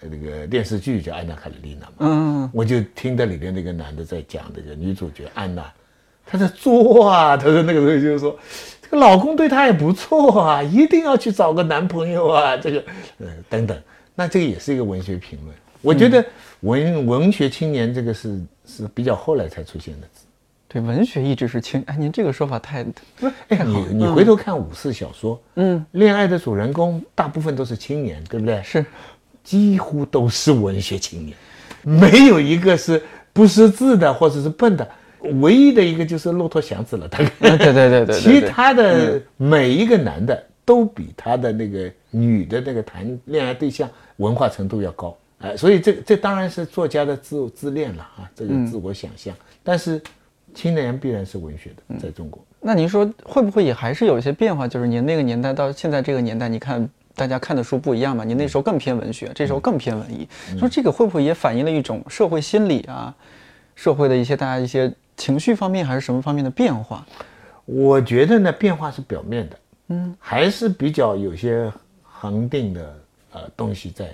[0.00, 5.72] 呃那个电视剧叫《安娜·卡列尼娜》嘛，嗯，我就听到里面那个男的在讲这个女主角安娜，
[6.24, 8.38] 他在作啊，他说那个时候就是说，
[8.80, 12.82] 这个老公对她也不错啊，一定要去找个男朋友啊，这个
[13.18, 13.78] 呃等等，
[14.14, 16.24] 那这个也是一个文学评论，我觉得
[16.60, 20.24] 文文学青年这个是是比较后来才出现的字。
[20.68, 21.84] 对，文学一直是青。
[21.86, 22.82] 哎，您这个说法太
[23.18, 23.34] 不是。
[23.48, 28.62] 哎，你你回头看五四小说，嗯，恋爱的主人公大部分都是青年，对不对？
[28.62, 28.86] 是，
[29.44, 31.36] 几乎都是文学青年，
[31.82, 33.02] 没有一个是
[33.34, 34.88] 不识字的或者是笨的。
[35.40, 37.30] 唯一的一个就是骆驼祥子了，大概。
[37.56, 38.20] 对对对对。
[38.20, 49.34] 其他的每一个男的都比他的那个女的那个谈恋爱对象文化程度要高，哎，所以这这当然是作家的自自恋了啊，这个自我想象。
[49.62, 50.00] 但是
[50.54, 52.44] 青年必然是文学的，在中国。
[52.60, 54.68] 那您说会不会也还是有一些变化？
[54.68, 58.22] 就是您那个年代到现在这个年代，你看大家看的书不一样嘛？
[58.22, 60.28] 您那时候更偏文学，这时候更偏文艺。
[60.58, 63.14] 说这个会不会也反映了一种社会心理啊？
[63.74, 67.06] 社会的一些大家一些情绪方面还是什么方面的变化？
[67.64, 69.56] 我觉得呢，变化是表面的，
[69.90, 72.94] 嗯，还是比较有些恒定的
[73.30, 74.10] 呃东西在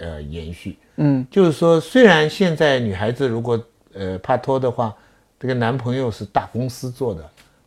[0.00, 4.94] 呃延续，嗯，就是说，虽然现在女孩子如果呃怕脱的话，
[5.38, 7.22] 这个男朋友是大公司做的，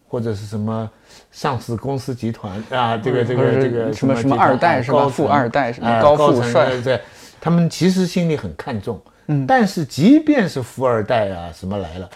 [0.07, 0.89] 或者是什么
[1.31, 5.07] 上市公司集团啊，这个这个这个什么什么二代是吧？
[5.07, 6.99] 富二代什么高富帅，对，
[7.39, 8.99] 他们其实心里很看重。
[9.31, 12.09] 嗯但是，即便是富二代啊什么来了，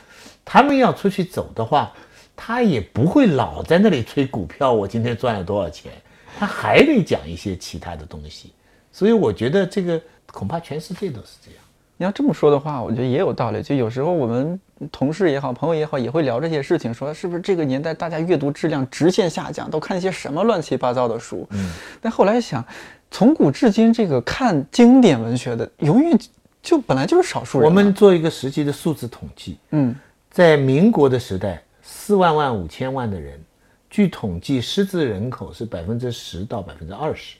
[0.46, 1.92] 他们要出去走的话，
[2.36, 4.72] 他也不会老在那里吹股票。
[4.72, 5.92] 我今天赚了多少钱？
[6.38, 8.54] 他还得讲一些其他的东西。
[8.92, 10.02] 所以，我觉得这个
[10.32, 11.60] 恐怕全世界都是这样。
[11.96, 13.62] 你要这么说的话，我觉得也有道理。
[13.62, 14.60] 就有时候我们
[14.92, 21.48] 同事也好，朋友也好，也会聊这些事情，说是不是这个年代大家阅读质量直线下降，都看一些什么乱七八糟的书？
[21.52, 21.72] 嗯。
[22.02, 22.66] 但后来想，
[23.10, 26.20] 从古至今，这个看经典文学的永远。
[26.62, 27.68] 就本来就是少数人。
[27.68, 29.94] 我们做一个实际的数字统计，嗯，
[30.34, 33.40] 在民国的时代，四万万五千万的人，
[33.88, 37.38] 据统计，识字人口是百分之十到百分之二十，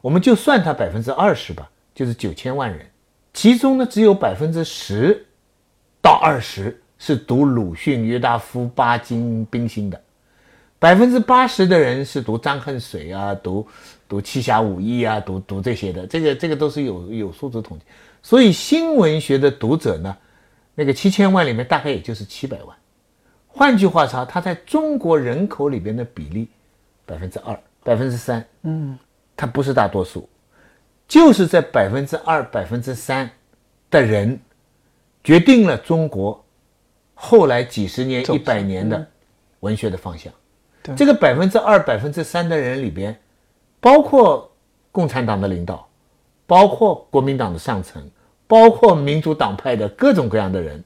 [0.00, 2.86] 我们就算它百分之二十吧，就是九千万人，
[3.34, 5.26] 其中呢，只有百分之十
[6.00, 10.00] 到二十是读鲁迅、约达夫、巴金、冰心的，
[10.78, 13.66] 百分之八十的人是读张恨水啊，读
[14.08, 17.84] 读七侠五义啊，读读这些的，这个这个都是有有数字统计。
[18.22, 20.16] 所以新文学的读者呢，
[20.76, 22.76] 那个七千万里面大概也就是七百万。
[23.48, 26.48] 换句话说，它在中国人口里边的比例
[27.06, 28.98] 百分之二、百分之三，嗯，
[29.34, 30.28] 它不是大多数，
[31.08, 33.30] 就是在百分之二、百分之三
[33.90, 34.38] 的人，
[35.24, 36.44] 决定了中国
[37.14, 39.08] 后来几十年、一百年的
[39.60, 40.30] 文学的方向。
[40.94, 43.18] 这个百分之二、百分之三的人里边，
[43.80, 44.54] 包括
[44.92, 45.88] 共产党的领导，
[46.46, 48.06] 包括国民党的上层。
[48.48, 50.82] 包括民主党派的各种各样的人，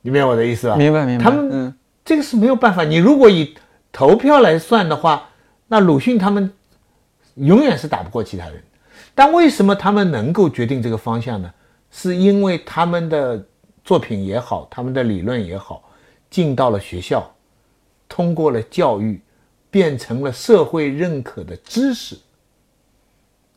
[0.00, 0.74] 你明白我的意思吧？
[0.74, 1.22] 明白明白。
[1.22, 1.72] 他们
[2.04, 2.82] 这个是没有办法。
[2.82, 3.54] 你如果以
[3.92, 5.28] 投票来算的话，
[5.68, 6.52] 那鲁迅他们
[7.34, 8.60] 永远是打不过其他人。
[9.14, 11.52] 但为什么他们能够决定这个方向呢？
[11.90, 13.44] 是因为他们的
[13.84, 15.88] 作品也好，他们的理论也好，
[16.28, 17.32] 进到了学校，
[18.08, 19.20] 通过了教育，
[19.70, 22.16] 变成了社会认可的知识，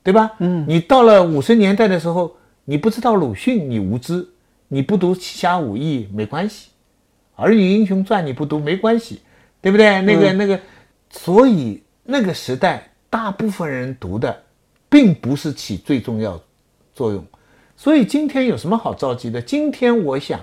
[0.03, 0.31] 对吧？
[0.37, 0.63] 嗯。
[0.67, 2.35] 你到了五十年代的时候。
[2.69, 4.27] 你不知道鲁迅，你无知；
[4.67, 6.69] 你不读《七侠五义》没关系，
[7.41, 9.23] 《儿女英雄传》你不读没关系，
[9.59, 9.99] 对不对？
[10.03, 10.59] 那个那个，
[11.09, 14.43] 所以那个时代大部分人读的，
[14.87, 16.39] 并不是起最重要
[16.93, 17.25] 作用。
[17.75, 19.41] 所以今天有什么好着急的？
[19.41, 20.39] 今天我想，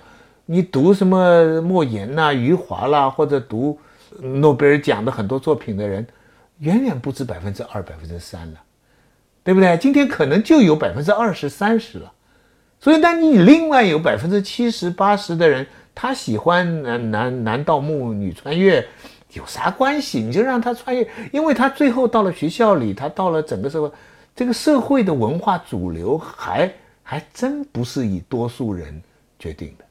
[0.46, 3.78] 你读什么莫言呐、余华啦，或者读
[4.18, 6.04] 诺贝尔奖的很多作品的人，
[6.58, 8.60] 远远不止百分之二、百分之三了，
[9.44, 9.76] 对不对？
[9.76, 12.14] 今天可能就有百分之二十三十了。
[12.86, 18.86] 所以，但你另外有百分之七十八十的人，他喜欢男男男盗墓、女穿越，
[19.32, 20.20] 有啥关系？
[20.20, 23.90] 你就让他穿越，因为他最后到了学校里，他到了整个社会，
[24.36, 26.72] 这个社会的文化主流还
[27.02, 29.02] 还真不是以多数人
[29.36, 29.84] 决定的。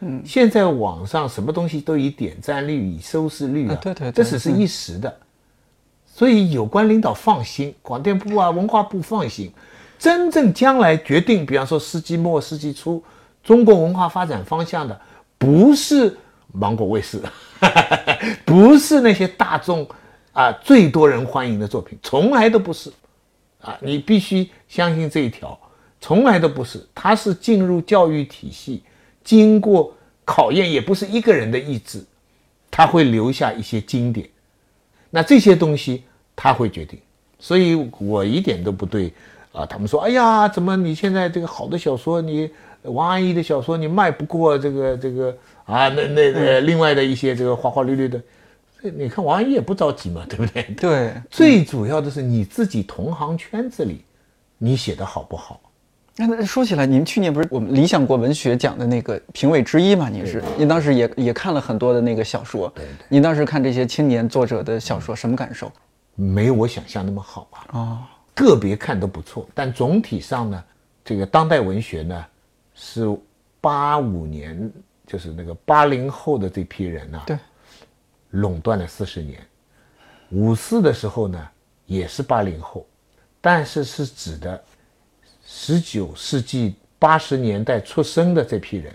[0.00, 5.16] 嗯，现在网上什么东西都以点赞率、以收视率啊，对对，这只是一时的。
[6.04, 9.50] 所以有关领导放心，广电部啊、文化部放心。
[10.02, 13.00] 真正将来决定，比方说世纪末、世纪初
[13.44, 15.00] 中国文化发展方向的，
[15.38, 16.18] 不是
[16.52, 17.22] 芒果卫视，
[18.44, 19.88] 不是那些大众
[20.32, 22.92] 啊最多人欢迎的作品，从来都不是
[23.60, 23.78] 啊！
[23.80, 25.56] 你必须相信这一条，
[26.00, 26.84] 从来都不是。
[26.92, 28.82] 它是进入教育体系，
[29.22, 32.04] 经过考验，也不是一个人的意志，
[32.72, 34.28] 它会留下一些经典。
[35.10, 36.02] 那这些东西
[36.34, 36.98] 他会决定，
[37.38, 39.14] 所以我一点都不对。
[39.52, 42.50] 啊，他们说，哎呀，怎么你现在这个好的小说，你
[42.84, 45.88] 王安忆的小说，你卖不过这个这个啊？
[45.88, 48.20] 那那那，另外的一些这个花花绿绿的，
[48.80, 50.62] 你看王安忆也不着急嘛，对不对？
[50.80, 54.02] 对，最主要的是你自己同行圈子里，
[54.56, 55.60] 你写的好不好？
[56.16, 60.08] 那说起来，您去年不是我们理想国文学奖的那个评委之一嘛？
[60.08, 62.90] 您是，您当时也也看了很多的那个小说，对对。
[63.08, 65.70] 您当时看这些青年作者的小说，什么感受？
[66.14, 67.66] 没有我想象那么好啊。
[67.72, 67.98] 哦。
[68.42, 70.64] 个别看都不错，但总体上呢，
[71.04, 72.26] 这个当代文学呢，
[72.74, 73.06] 是
[73.60, 74.70] 八五年
[75.06, 77.38] 就是那个八零后的这批人呢，对，
[78.30, 79.40] 垄断了四十年。
[80.30, 81.48] 五四的时候呢，
[81.84, 82.86] 也是八零后，
[83.40, 84.62] 但是是指的
[85.44, 88.94] 十九世纪八十年代出生的这批人，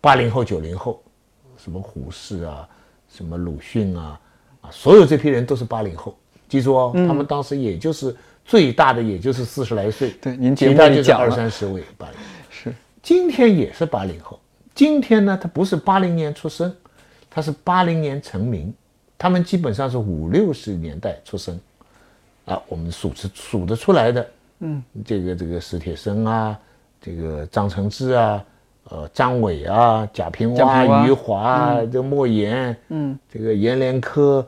[0.00, 1.02] 八零后、九零后，
[1.56, 2.68] 什么胡适啊，
[3.08, 4.20] 什么鲁迅啊，
[4.60, 6.14] 啊，所有这批人都是八零后。
[6.48, 8.14] 记住哦，他们当时也就是
[8.48, 10.10] 最大的，也就是四十来岁。
[10.22, 12.16] 对，您节其目他就是二里讲了，三十位八零。
[12.48, 12.74] 是。
[13.02, 14.40] 今天也是八零后，
[14.74, 16.74] 今天呢，他不是八零年出生，
[17.28, 18.72] 他是八零年成名，
[19.18, 21.60] 他们基本上是五六十年代出生，
[22.46, 24.26] 啊，我们数出数得出来的，
[24.60, 26.58] 嗯，这个这个史铁生啊，
[27.02, 28.44] 这个张承志啊，
[28.84, 31.06] 呃，张伟啊，贾平凹、贾平凹。
[31.06, 34.46] 余华啊，这莫言，嗯，这个阎连科，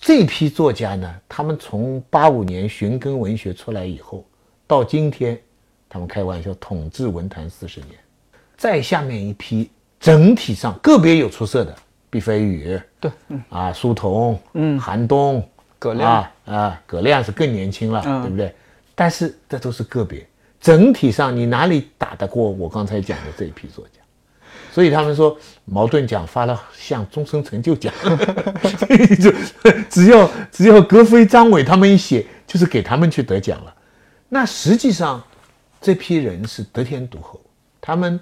[0.00, 4.24] 这批作家呢，他们从八五年寻根文学出来以后，
[4.66, 5.38] 到今天，
[5.88, 7.90] 他们开玩笑统治文坛四十年。
[8.56, 11.74] 再下面一批，整体上个别有出色的，
[12.08, 15.46] 毕飞宇，对，嗯，啊，苏童，嗯，韩东，
[15.78, 18.54] 葛亮啊啊，葛亮是更年轻了，嗯对不对？
[18.94, 20.24] 但是这都是个别，
[20.60, 24.01] 整体上你哪里打得过我刚才讲的这一批作家？
[24.72, 27.92] 所以他们说茅盾奖发了像终身成就奖，
[29.20, 29.30] 就
[29.90, 33.74] 只要只要格非、张伟他们一写，就是给他们去得奖了。
[34.30, 35.22] 那实际上
[35.78, 37.38] 这批人是得天独厚，
[37.82, 38.18] 他们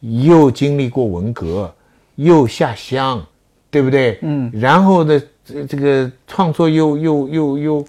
[0.00, 1.74] 又经历过文革，
[2.16, 3.26] 又下乡，
[3.70, 4.18] 对不对？
[4.20, 4.50] 嗯。
[4.52, 7.86] 然后呢，这这个创作又又又又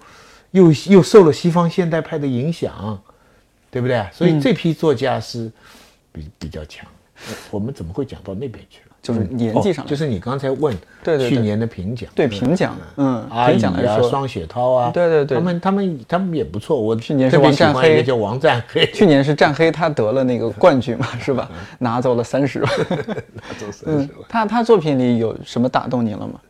[0.52, 2.98] 又又受了西方现代派的影响，
[3.70, 4.06] 对不对？
[4.10, 5.52] 所以这批作家是
[6.12, 6.86] 比比较强。
[7.28, 8.96] 呃我们怎么会讲到那边去了？
[9.02, 16.80] 就是年纪上哦就是你刚才问对对对去年的评奖，对评奖，嗯，阿姨啊，评奖来说，双雪涛啊，对对对他们他们他们也不错。
[16.80, 21.48] 我去年是王占黑叫王战黑，去年是战黑，他得了那个冠军嘛，是吧？
[21.78, 22.72] 拿走了三十万。
[23.60, 26.40] 都是嗯，他他作品里有什么打动你了吗？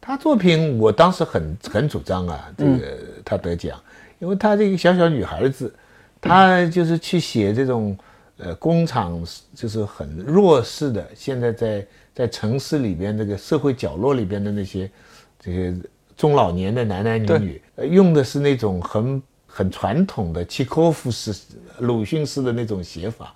[0.00, 2.78] 他作品我当时很很主张啊，这个
[3.24, 3.78] 他得奖，
[4.18, 5.72] 因为他这个小小女孩子，
[6.20, 7.96] 她就是去写这种
[8.42, 9.22] 呃工厂
[9.54, 14.90] 就是很弱势的，现在在在城市里边这个社会角落里边的那些
[15.38, 15.74] 这些
[16.16, 21.34] 中老年的男男女女，呃用的是那种很很传统的契科夫式、
[21.78, 23.34] 鲁迅式的那种写法，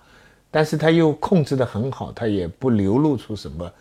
[0.51, 3.71] 但是他又控制的很好，他也不流露出什么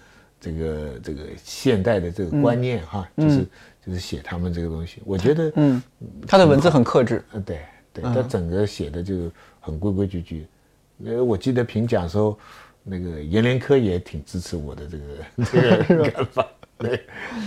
[0.40, 3.46] 这个这个现代的这个观念哈，就是
[3.86, 5.82] 就是写他们这个东西，我觉得嗯，
[6.26, 7.60] 他的文字很克制，嗯，对
[7.92, 10.46] 对，他整个写的就很规规矩矩。
[11.04, 12.38] 呃，我记得评奖时候，
[12.82, 16.46] 那个阎连科也挺支持我的这个 这个看法。
[16.76, 17.00] 对，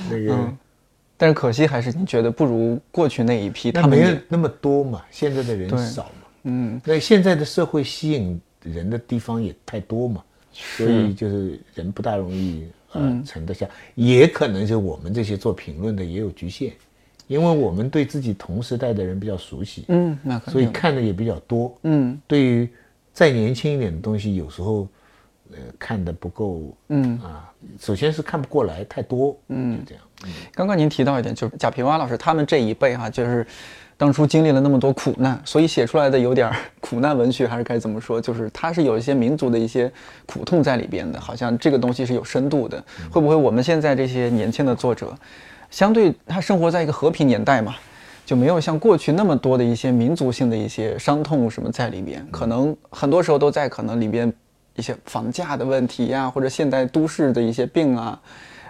[0.09, 0.53] 那个、
[1.17, 6.27] 但是可惜还是你觉得不如过去那一批，他们没有那么多嘛，现在的人少嘛。
[6.43, 16.71] 嗯，那现在的社会吸引人的地方也太多嘛，所以就是人不大容易呃沉得下，也可能是我们这些做评论的也有局限，
[17.27, 21.77] 因为我们对自己同时代的人比较熟悉，嗯，那肯所以，看的也比较多。
[21.83, 22.17] 嗯。
[22.25, 22.67] 对于
[23.18, 24.88] 再年轻一点的东西，有时候
[25.49, 27.20] 呃看的不够，嗯。
[27.20, 30.03] 啊，首先是看不过来，太多，嗯，就这样。
[30.53, 33.43] 刚刚您提到一点，就是贾平凹老师他们这一辈哈、就是
[33.97, 38.22] 当初经历了那么多苦难，所以写出来的有点苦难文学，还是该怎么说？
[38.22, 39.91] 就是它是有一些民族的一些
[40.28, 42.78] 苦痛在里边的，好像这个东西是有深度的。
[43.09, 45.11] 会不会我们现在这些年轻的作者，
[45.72, 47.76] 相对他生活在一个和平年代嘛，
[48.28, 54.32] 就没有像过去那么多的一些民族性的一些伤痛什么在里边，可能很多时候都在可能里边
[54.75, 58.21] 一些房价的问题呀、或者现代都市的一些病啊，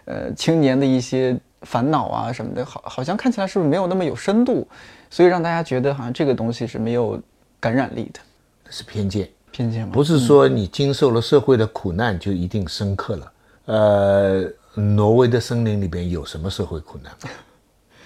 [0.06, 4.68] 呃，青年的一些烦恼啊什么的，好，好像看起来是不是没有那么有深度，
[5.10, 7.20] 所以让大家觉得好像这个东西是没有
[7.60, 8.20] 感染力的
[8.64, 9.28] 这是偏见。
[9.52, 9.90] 偏见吗？
[9.92, 13.32] 不是说你经受了社会的苦难就一定深刻了。
[13.66, 14.44] 呃，
[14.76, 17.30] 挪威的森林里边有什么社会苦难吗？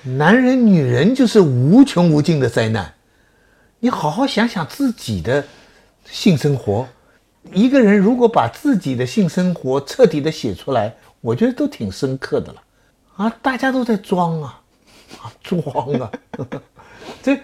[0.03, 2.93] 男人、女人就是无穷无尽的灾难。
[3.79, 5.45] 你好好想想自己的
[6.05, 6.87] 性生活，
[7.53, 12.61] 一个人如果把自己的性生活彻底的写出来，我觉得都挺深刻的了。
[13.15, 14.61] 啊，大家都在装啊，
[15.21, 15.61] 啊，装
[15.99, 16.11] 啊，
[17.21, 17.37] 这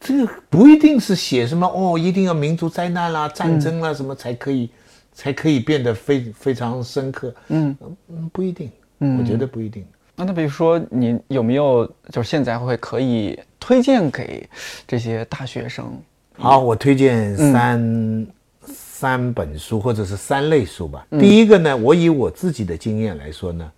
[0.00, 4.70] 这个不一定是写什么哦，一定要民族灾难啦、战争啦、什么才可以，
[5.12, 7.34] 才可以变得非非常深刻。
[7.48, 7.76] 嗯
[8.08, 8.70] 嗯，不一定，
[9.18, 9.84] 我觉得不一定。
[10.16, 14.48] 那那比如说，你有没有就是现在会可以推荐给
[14.86, 16.00] 这些大学生？
[16.36, 18.26] 好，我推荐三、
[18.64, 21.06] 三本书或者是三类书吧。
[21.18, 23.72] 第一个呢，我以我自己的经验来说呢，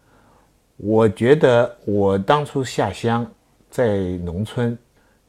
[0.76, 3.26] 我觉得我当初下乡
[3.70, 4.76] 在农村，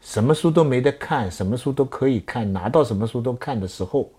[0.02, 4.10] 什么书都没得看，什么书都可以看，拿到什么书都看的时候，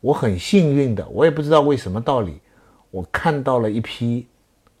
[0.00, 2.40] 我很幸运的，我也不知道为什么道理，
[2.92, 4.26] 我看到了一批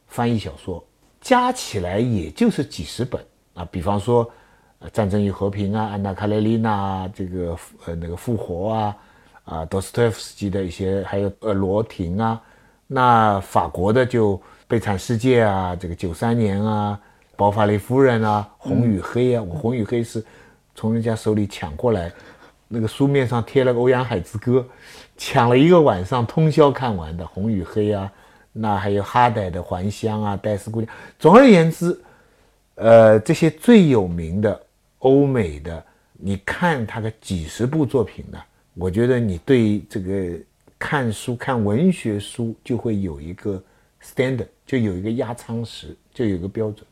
[0.06, 0.84] 翻译小说，
[1.20, 3.66] 加起来也就是几十本啊。
[3.70, 4.30] 比方说，
[4.78, 7.56] 呃，《战争与和平》啊，《安娜·卡列尼娜》这个
[7.86, 8.96] 呃那个复活啊，
[9.44, 12.40] 啊，多斯托耶夫斯基的一些，还有呃罗廷啊。
[12.86, 14.36] 那法国的就
[14.68, 16.98] 《悲惨世界》啊，这个九三年啊，
[17.36, 20.24] 《包法利夫人》啊，《红与黑》啊，我《红与黑》是
[20.74, 22.12] 从人家手里抢过来，
[22.68, 24.60] 那个书面上贴了个《欧阳海之歌》。
[25.18, 28.12] 抢了一个晚上通宵看完的《红与黑》啊，
[28.58, 30.90] 那还有哈代的《还乡》啊，《戴斯姑娘》。
[31.18, 32.00] 总而言之，
[32.76, 34.58] 呃，这些最有名的
[35.00, 35.84] 欧美的，
[36.14, 38.38] 你看他的几十部作品呢，
[38.74, 40.38] 我觉得你对这个
[40.78, 43.62] 看书看文学书就会有一个
[44.02, 46.86] standard，就有一个压舱石，就有一个标准。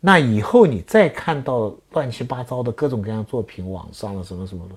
[0.00, 4.74] 那以后你再看到乱七八糟的各种各样作品，网上了什么什么的，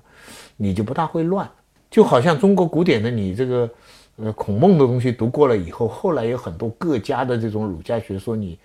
[0.56, 1.46] 你就不大会乱。
[1.90, 3.68] 就好像中国古典的你这个，
[4.20, 8.58] 呃，孔孟的东西读过了以后，后来有很多各家的这种儒家学说，你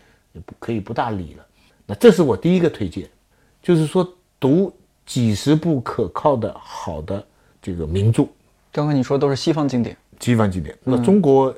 [0.45, 1.45] 不可以不大理了。
[1.85, 3.07] 那这是我第一个推荐，
[3.61, 4.07] 就是说
[4.39, 4.73] 读
[5.05, 7.23] 几十部可靠的好的
[7.61, 8.25] 这个名著。
[8.71, 10.75] 刚刚你说都是西方经典，西方经典。
[10.83, 11.53] 那中国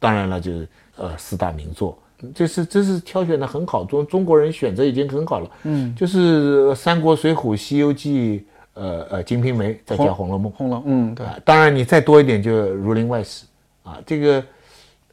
[0.00, 1.96] 当然了，就是呃四大名作，
[2.34, 5.50] 这是这是挑选的很好，中中国人选择已经很好了。
[5.62, 8.40] 嗯，就是《三国》《水浒》《西游记》。
[8.78, 11.26] 呃呃，《金瓶梅》再加《红楼梦》，红楼，嗯，对。
[11.44, 13.44] 当然，你再多一点就《儒林外史》
[13.90, 13.98] 啊。
[14.06, 14.42] 这个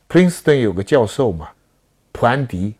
[0.08, 1.50] ，Princeton 有个教授嘛，
[2.12, 2.76] 普安迪，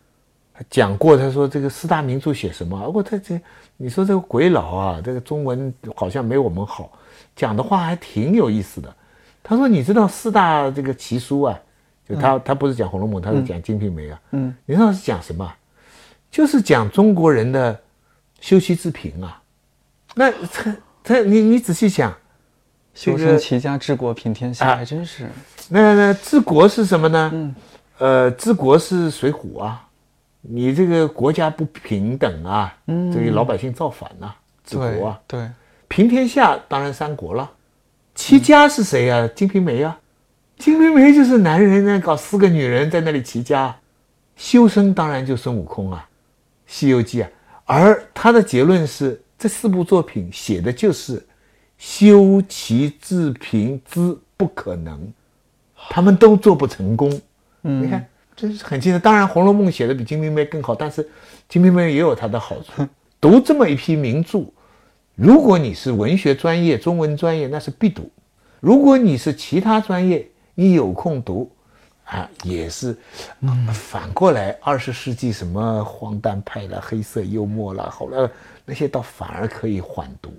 [0.54, 2.80] 他讲过，他说这个四大名著写什么？
[2.86, 3.40] 不过他这，
[3.76, 6.92] 你说这个鬼佬啊，这个中文好像没我们好，
[7.34, 8.94] 讲的话还挺有意思的。
[9.42, 11.60] 他说，你知道四大这个奇书啊，
[12.08, 14.20] 就他他不是讲《红楼梦》，他是讲《金瓶梅》啊。
[14.30, 14.54] 嗯。
[14.64, 15.52] 你知道是讲什么？
[16.30, 17.78] 就是讲中国人的
[18.40, 19.42] 修妻之平啊。
[20.18, 22.10] 那他他你你仔细想，
[22.94, 25.28] 修身齐家治国平天下，还真是。
[25.68, 27.30] 那那治国是什么呢？
[27.34, 27.54] 嗯，
[27.98, 29.86] 呃，治国是水浒啊，
[30.40, 34.32] 你这个国家不平等啊，嗯，这个老百姓造反呐，
[34.64, 35.50] 治国啊，对，
[35.86, 37.50] 平天下当然三国了。
[38.14, 39.28] 齐家是谁呀？
[39.36, 39.98] 金瓶梅啊，
[40.56, 43.76] 金瓶梅就是男人呢搞四个女人在那里齐家，
[44.34, 46.08] 修身当然就孙悟空啊，
[46.66, 47.28] 西游记啊，
[47.66, 49.20] 而他的结论是。
[49.38, 51.24] 这四部作品写的就是
[51.78, 55.12] 修齐治平之不可能，
[55.90, 57.20] 他们都做不成功。
[57.62, 58.98] 嗯，你看这是很清楚。
[58.98, 61.02] 当然，《红楼梦》写的比《金瓶梅》更好，但是
[61.48, 62.86] 《金瓶梅》也有它的好处。
[63.20, 64.44] 读这么一批名著，
[65.14, 68.04] 如果你是文学专业、中文专业，那是必读；
[68.60, 71.50] 如果你是其他专业，你有空读。
[72.04, 72.96] 啊，也是，
[73.72, 78.30] 反过来，二十世纪什么荒诞派啦、黑色幽默啦，后来
[78.66, 80.34] 那些倒反而可以缓读。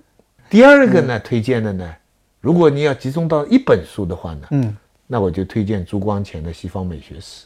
[0.49, 1.95] 第二个呢，推荐的呢，
[2.39, 7.45] 如果你要集中到一本书的话呢，嗯，那我就推荐朱光潜的《西方美学史》，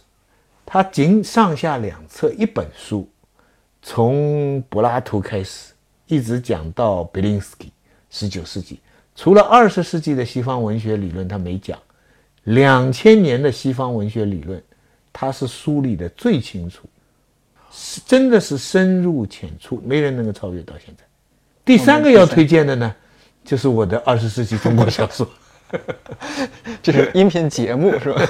[0.66, 3.08] 它仅上下两册一本书，
[3.82, 5.74] 从柏拉图开始，
[6.08, 7.72] 一直讲到贝林斯基，
[8.10, 8.80] 十九世纪，
[9.16, 11.78] 除了二十世纪的西方文学理论，他没讲。
[12.46, 14.62] 两千年的西方文学理论，
[15.14, 16.88] 他是梳理的最清楚，
[17.72, 21.04] 是真的是深入浅出，没人能够超越到现在。
[21.64, 22.96] 第三个要推荐的呢，
[23.44, 25.28] 就是我的二十世纪中国小说，
[26.82, 28.30] 这是音频节目是吧？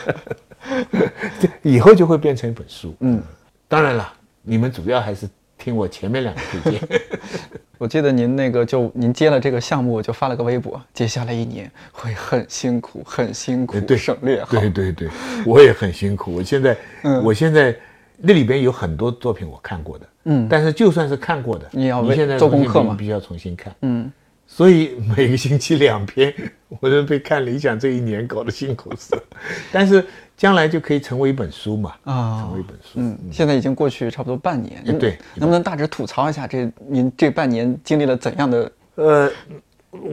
[1.64, 2.96] 以后就会变成一本书。
[3.00, 3.22] 嗯，
[3.68, 4.14] 当然了，
[4.44, 5.28] 你们主要还是
[5.58, 7.02] 听我前面两个推荐。
[7.80, 15.10] 我记得您那个就您接了这个项目，就发了个微博，接下来一年会很辛苦，很辛苦，对，省略对对对，
[15.48, 16.36] 我也很辛苦。
[16.36, 16.78] 我现在，
[17.24, 17.76] 我现在
[18.22, 22.95] 那里边有很多作品我看过的，嗯，但是就算是看过的，你要你现在做功课嘛？
[22.97, 24.11] 必须要重新看，嗯，
[24.45, 26.34] 所以每个星期两篇，
[26.80, 29.24] 我都被看理想这一年搞得辛苦死了，
[29.72, 30.05] 但是。
[30.38, 31.93] 将来就可以成为一本书嘛？
[32.03, 32.93] 啊，成为一本书。
[32.95, 34.84] 嗯，现在已经过去差不多半年。
[34.97, 38.72] 对，能不能大致吐槽一下这您这半年经历了怎样的？
[38.95, 39.32] 呃，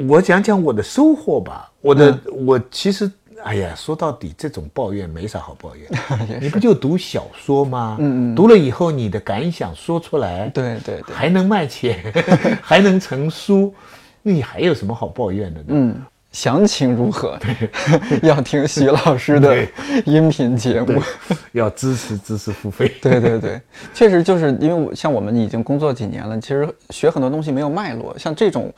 [0.07, 1.73] 我讲讲我的收获吧。
[1.81, 3.11] 我的我其实，
[3.45, 5.89] 哎呀，说到底，这种抱怨没啥好抱怨。
[6.41, 7.97] 你不就读小说吗？
[8.01, 8.35] 嗯嗯。
[8.35, 12.13] 读了以后，你的感想说出来，对对对，还能卖钱，
[12.63, 13.73] 还能成书，
[14.23, 15.67] 那你还有什么好抱怨的呢？
[15.69, 16.03] 嗯。
[16.31, 17.39] 详情如何？
[18.23, 19.67] 要听徐老师的
[20.05, 21.01] 音频节目，
[21.53, 22.93] 要支持知识付费。
[23.01, 23.59] 对对对，
[23.95, 28.17] 确实就是因为我像我们已经工作几年了，其实学很多东西没有脉络。
[28.19, 28.71] 像这种，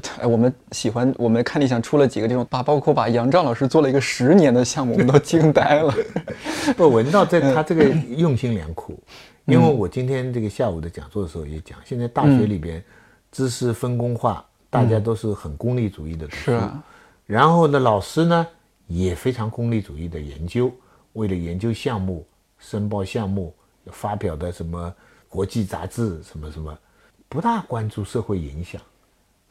[0.00, 5.94] 就哎，我们喜欢我们看理想出了几个这种，把包括把杨照老师做了一个十年的项目，我们都惊呆了。
[6.76, 7.84] 不，闻到在他这个
[8.16, 8.98] 用心良苦。
[9.44, 12.82] 因为我今天这个下午的讲座的时候也讲，现在大学里边
[13.30, 14.44] 知识分工化。
[14.70, 16.58] 大家都是很功利主义的读书，
[17.26, 18.46] 然后呢，老师呢
[18.86, 20.72] 也非常功利主义的研究。
[21.12, 22.26] 为了研究项目
[22.58, 23.54] 申报项目
[23.88, 24.90] 发表的什么
[25.28, 26.74] 国际杂志什么什么，
[27.28, 28.80] 不大关注社会影响，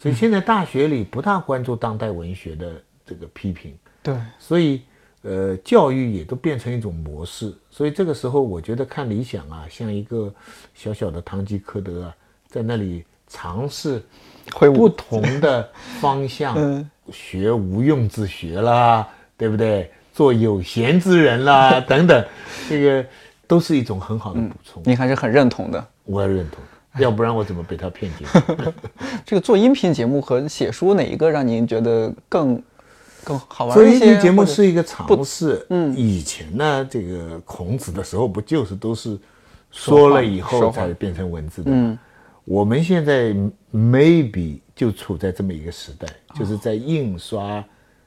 [0.01, 2.73] 所以现在大学里不大关注当代文学的
[3.05, 3.77] 这个批评。
[4.01, 4.81] 对，所以
[5.21, 7.53] 呃，教育也都变成一种模式。
[7.69, 10.33] 所以这个时候，我觉得看理想啊，像一个
[10.73, 12.15] 小小的堂吉诃德啊，
[12.47, 14.01] 在那里尝试
[14.57, 19.91] 不同的方向学无用之学啦，对不对？
[20.13, 22.25] 做有闲之人啦， 等等，
[22.67, 23.05] 这个
[23.45, 24.81] 都是一种很好的补充。
[24.83, 26.59] 你还是很认同的，我也认同，
[26.99, 28.39] 要不然我怎么被他骗进去？
[29.25, 32.61] 这个做音频节目和写书哪一个让您觉得更
[33.23, 33.99] 更好玩一些？
[33.99, 35.65] 做音频节目是一个尝试。
[35.69, 39.17] 嗯，以前呢，这个孔子的时候不就是都是
[39.71, 41.97] 说了以后才变成文字的嗯？
[42.45, 43.33] 我们现在
[43.73, 47.63] maybe 就处在这么一个时代，就是在印刷。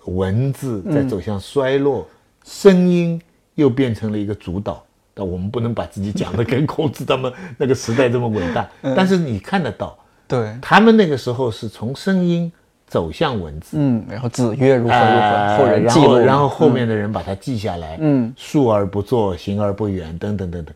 [0.06, 2.06] 文字在走向衰落，
[2.44, 3.18] 声音
[3.54, 4.84] 又变成了一个主导。
[5.14, 8.68] 但我们不能把自己讲的跟孔子他们 那个时代这么伟大。
[8.94, 9.96] 但是你看得到，
[10.26, 12.52] 对他们那个时候是从声音
[12.86, 13.76] 走向文字。
[13.78, 17.96] 嗯，然后子曰如何如何，后人记录，然后后面的人把它记下来。
[18.00, 20.74] 嗯，述而不作，行而不远，等等等等。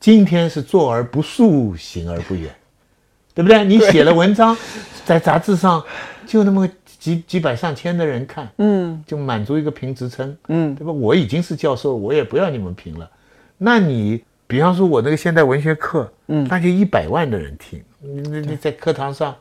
[0.00, 2.50] 今天是坐而不述，行而不远，
[3.34, 3.64] 对不对？
[3.64, 4.56] 你写了文章，
[5.04, 5.82] 在杂志上
[6.26, 6.68] 就那么。
[6.98, 10.92] 几几百上千的人看，嗯，就满足一个评职称，嗯，对吧？
[10.92, 13.08] 我已经是教授，我也不要你们评了。
[13.58, 17.82] 那你比方说我那个现代文学课，嗯，那就一百万的人听。
[18.00, 19.36] 那你你在课堂上，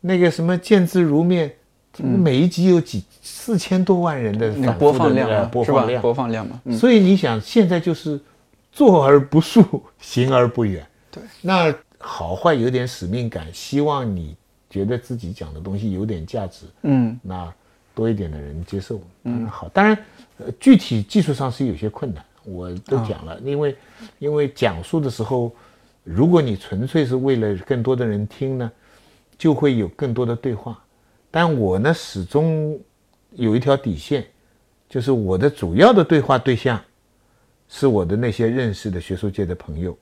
[0.00, 1.52] 那个什么见字如面，
[1.98, 6.60] 每一集有几四千多万人的播放量，播放量，播放量嘛。
[6.72, 8.18] 所以你想，现在就是
[8.72, 10.86] 坐而不述，行而不远。
[11.10, 14.36] 对，那好坏有点使命感，希望你。
[14.70, 17.50] 觉得自己讲的东西有点价值，嗯，那
[17.94, 19.66] 多一点的人接受，嗯，好。
[19.70, 19.96] 当然，
[20.36, 23.76] 呃，具体技术上是有些困难，我都讲了，因为，
[24.18, 25.52] 因为讲述的时候，
[26.04, 28.70] 如果你纯粹是为了更多的人听呢，
[29.36, 30.82] 就会有更多的对话。
[31.30, 32.78] 但我呢，始终
[33.32, 34.26] 有一条底线，
[34.88, 36.80] 就是我的主要的对话对象，
[37.68, 39.96] 是我的那些认识的学术界的朋友。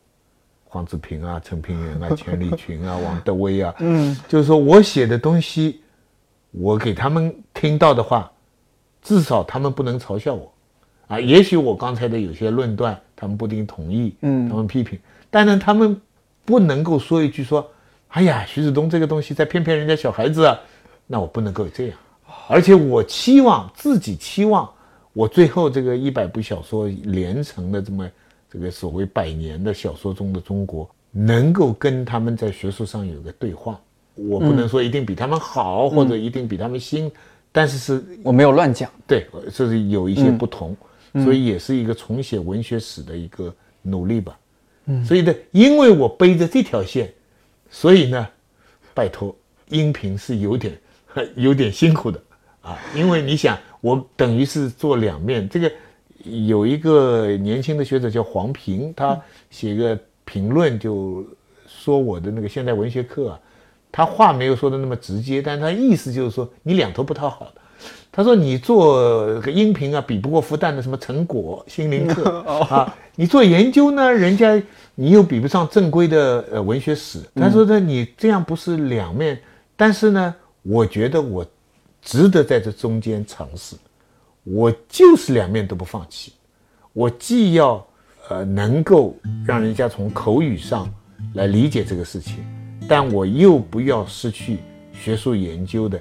[0.69, 5.81] 黄子平啊，陈平原啊， 钱理群啊， 王德威啊，嗯，就是说我写的东西，
[6.51, 8.31] 我给他们听到的话，
[9.01, 10.53] 至少他们不能嘲笑我，
[11.09, 14.99] 啊，也许我刚才的有些论断，他们不一定同意，嗯，他们批评，
[15.31, 16.01] 但是他们
[16.45, 17.69] 不能够说一句说，
[18.09, 20.59] 哎呀，徐子东这个东西在骗骗人家小孩子啊，
[21.07, 21.97] 那我不能够这样，
[22.49, 24.69] 而且我期望自己期望，
[25.13, 28.09] 我最后这个一百部小说连成的这么。
[28.49, 33.79] 这个所谓百年的小说中的中国，能够跟他们在学术上有个对话，
[34.15, 37.11] 我不能说一定比他们好，或者一定比他们新，
[37.51, 40.75] 但是是我没有乱讲，对，就是有一些不同，
[41.25, 44.39] 所以也是一个重写文学史的一个努力吧。
[44.87, 47.13] 嗯，所以呢，因为我背着这条线，
[47.71, 48.29] 所以呢，
[48.95, 49.35] 拜托，
[49.69, 50.79] 音频是有点
[51.37, 52.21] 有点辛苦的
[52.63, 55.71] 啊，因为你想，我等于是做两面这个。
[56.49, 59.17] 有一个年轻的学者叫黄平，他
[59.49, 61.25] 写个评论就
[61.69, 63.41] 说我的那个现代文学课啊，
[63.93, 67.61] 他话没有说的那么直接，但他意思就是说你两头不讨好的。
[68.11, 74.61] 他说你做个音频啊，比不过复旦的什么成果心灵课 啊，你做研究呢，人家
[74.95, 77.21] 你又比不上正规的呃文学史。
[77.35, 79.39] 他说呢，你这样不是两面，
[79.77, 81.45] 但是呢，我觉得我
[82.01, 83.77] 值得在这中间尝试。
[84.45, 86.33] 我就是两面都不放弃，
[86.93, 87.85] 我既要
[88.29, 90.89] 呃能够让人家从口语上
[91.35, 92.37] 来理解这个事情，
[92.89, 94.59] 但我又不要失去
[94.93, 96.01] 学术研究的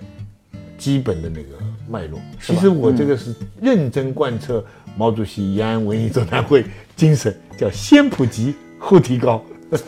[0.78, 1.58] 基本的那个
[1.90, 2.20] 脉络。
[2.42, 4.66] 其实我这个是认真贯彻
[4.98, 6.66] 毛主席延安文艺座谈会
[6.96, 9.44] 精神，叫先普及后提高。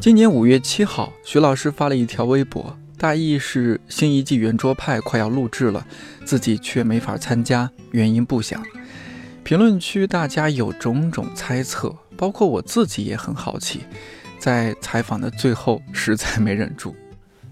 [0.00, 5.84] 今年五月七号，徐老师发了一条微博，大意是新一季圆桌派快要录制了，
[6.24, 8.62] 自己却没法参加，原因不详。
[9.42, 13.80] 评论区大家有种种猜测，包括我自己也很好奇。
[14.46, 16.94] 在采访的最后，实在没忍住。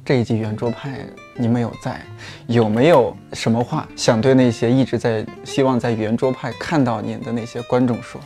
[0.05, 2.01] 这一季圆桌派你们有在，
[2.47, 8.20] 有没有什么话想对那些一直在希望在圆桌派看到您的那些观众说？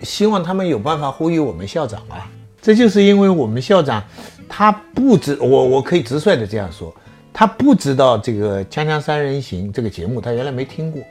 [0.00, 2.26] 希望他们有办法呼吁我们校长啊。
[2.62, 4.02] 这就是因为我们校长，
[4.48, 6.90] 他不知我我可以直率的这样说，
[7.34, 11.02] 他不知道这个《锵锵三人行》这个节目，他原来没听过，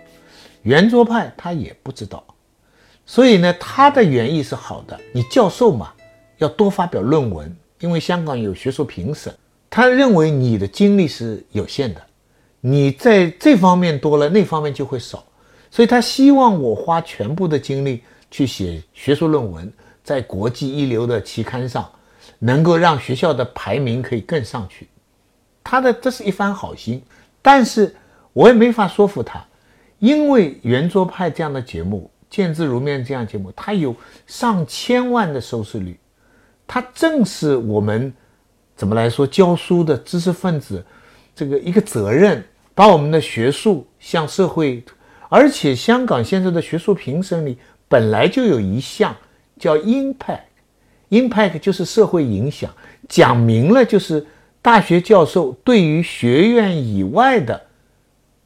[0.64, 2.24] 圆桌派他也不知道，
[3.06, 5.00] 所以呢，他的原意是好的。
[5.14, 5.92] 你教授嘛，
[6.40, 9.34] 要多发表论文，因为香港有学术评审，
[9.70, 12.02] 他认为你的精力是有限的，
[12.60, 15.24] 你在这方面多了，那方面就会少。
[15.72, 19.72] 所以他希望我花全部的精力去写学术论文，
[20.04, 21.88] 在国际一流的期刊上，
[22.40, 24.88] 能够让学校的排名可以更上去。
[25.64, 27.04] 他的这是一番好心，
[27.42, 27.96] 但是
[28.34, 29.46] 我也没法说服他，
[30.00, 36.00] 因为圆桌派这样的节目，见字如面这样节目，它有上千万的收视率，
[36.72, 38.14] 它正是我们
[38.76, 40.86] 怎么来说教书的知识分子
[41.36, 42.46] 这个一个责任，
[42.76, 44.84] 把我们的学术向社会。
[45.30, 47.58] 而且香港现在的学术评审里
[47.88, 49.16] 本来就有一项
[49.58, 52.72] 叫 impact，impact 就是社会影响，
[53.08, 54.24] 讲明了就是
[54.62, 57.60] 大学教授对于学院以外的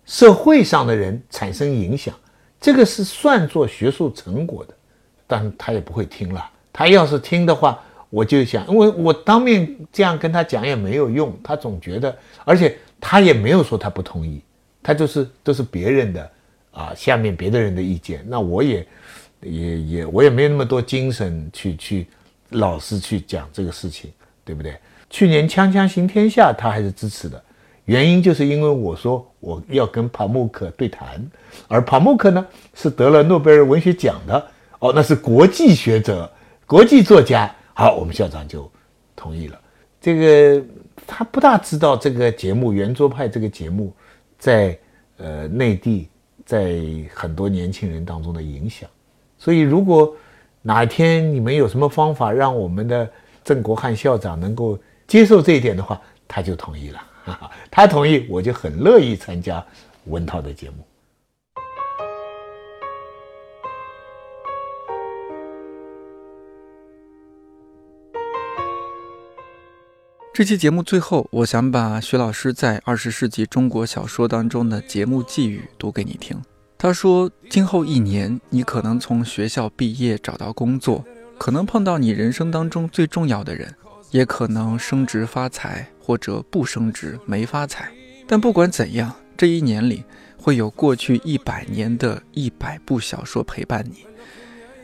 [0.05, 2.15] 社会上的人产生影响，
[2.61, 4.73] 这个是算作学术成果的，
[5.27, 6.49] 但他也不会听了。
[6.71, 7.79] 他要是听的话，
[8.13, 14.39] 我就想，因为我当面这样跟他讲也没有用，他总觉得，而且他也没有说他不同意，
[14.83, 16.31] 他就是都是别人的。
[16.75, 18.87] 啊，下面别的人的意见，那我也，
[19.41, 22.07] 也也，我也没有那么多精神去去，
[22.49, 24.11] 老是去讲这个事情，
[24.43, 24.75] 对不对？
[25.07, 27.39] 去年《锵锵行天下》他还是支持的，
[27.85, 31.23] 原因就是因为我说我要跟帕慕克对谈，
[31.67, 32.43] 而帕慕克呢
[32.73, 34.43] 是得了诺贝尔文学奖的，
[34.79, 36.27] 哦，那是国际学者、
[36.65, 38.71] 国际作家，好，我们校长就
[39.15, 39.59] 同意了。
[39.99, 40.65] 这个
[41.07, 43.93] 他不大知道这个节目《圆桌派》这个节目
[44.37, 44.77] 在
[45.17, 46.09] 呃内地。
[46.45, 46.83] 在
[47.15, 48.89] 很多年轻人当中的影响，
[49.37, 50.13] 所以如果
[50.61, 53.09] 哪一天你们有什么方法让我们的
[53.45, 57.01] 郑国汉校长能够接受这一点的话，他就同意了。
[57.23, 59.65] 哈 哈他同意，我就很乐意参加
[60.07, 60.85] 文涛的节目。
[70.33, 76.35] 这期节目最后，我想把徐老师在二十世纪中国小说当中的节目寄语读给你听。
[76.75, 81.05] 他说：“今后一年，你可能从学校毕业找到工作，
[81.37, 83.75] 可能碰到你人生当中最重要的人，
[84.09, 87.91] 也可能升职发财，或者不升职没发财。
[88.27, 90.03] 但不管怎样，这一年里
[90.35, 94.07] 会有过去一百年的一百部小说陪伴你。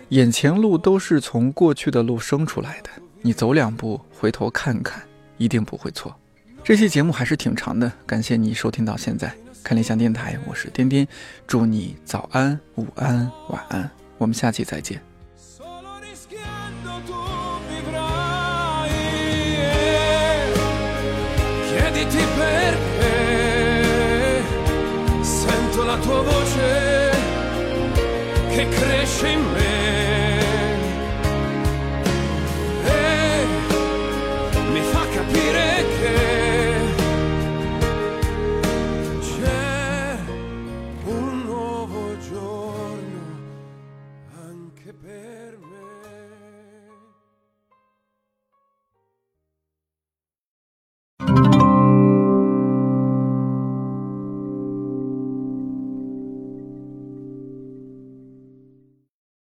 [0.09, 2.89] 眼前路都是从过去的路生出来的，
[3.23, 5.01] 你走两步，回头看看。”
[5.39, 6.15] 一定不会错。
[6.63, 9.33] 这期节目还是挺长的，感谢你收听到现在。
[9.63, 11.07] 看理想电台，我是颠颠，
[11.47, 15.01] 祝你早安、午安、晚安，我们下期再见。
[28.59, 29.68] che cresce in me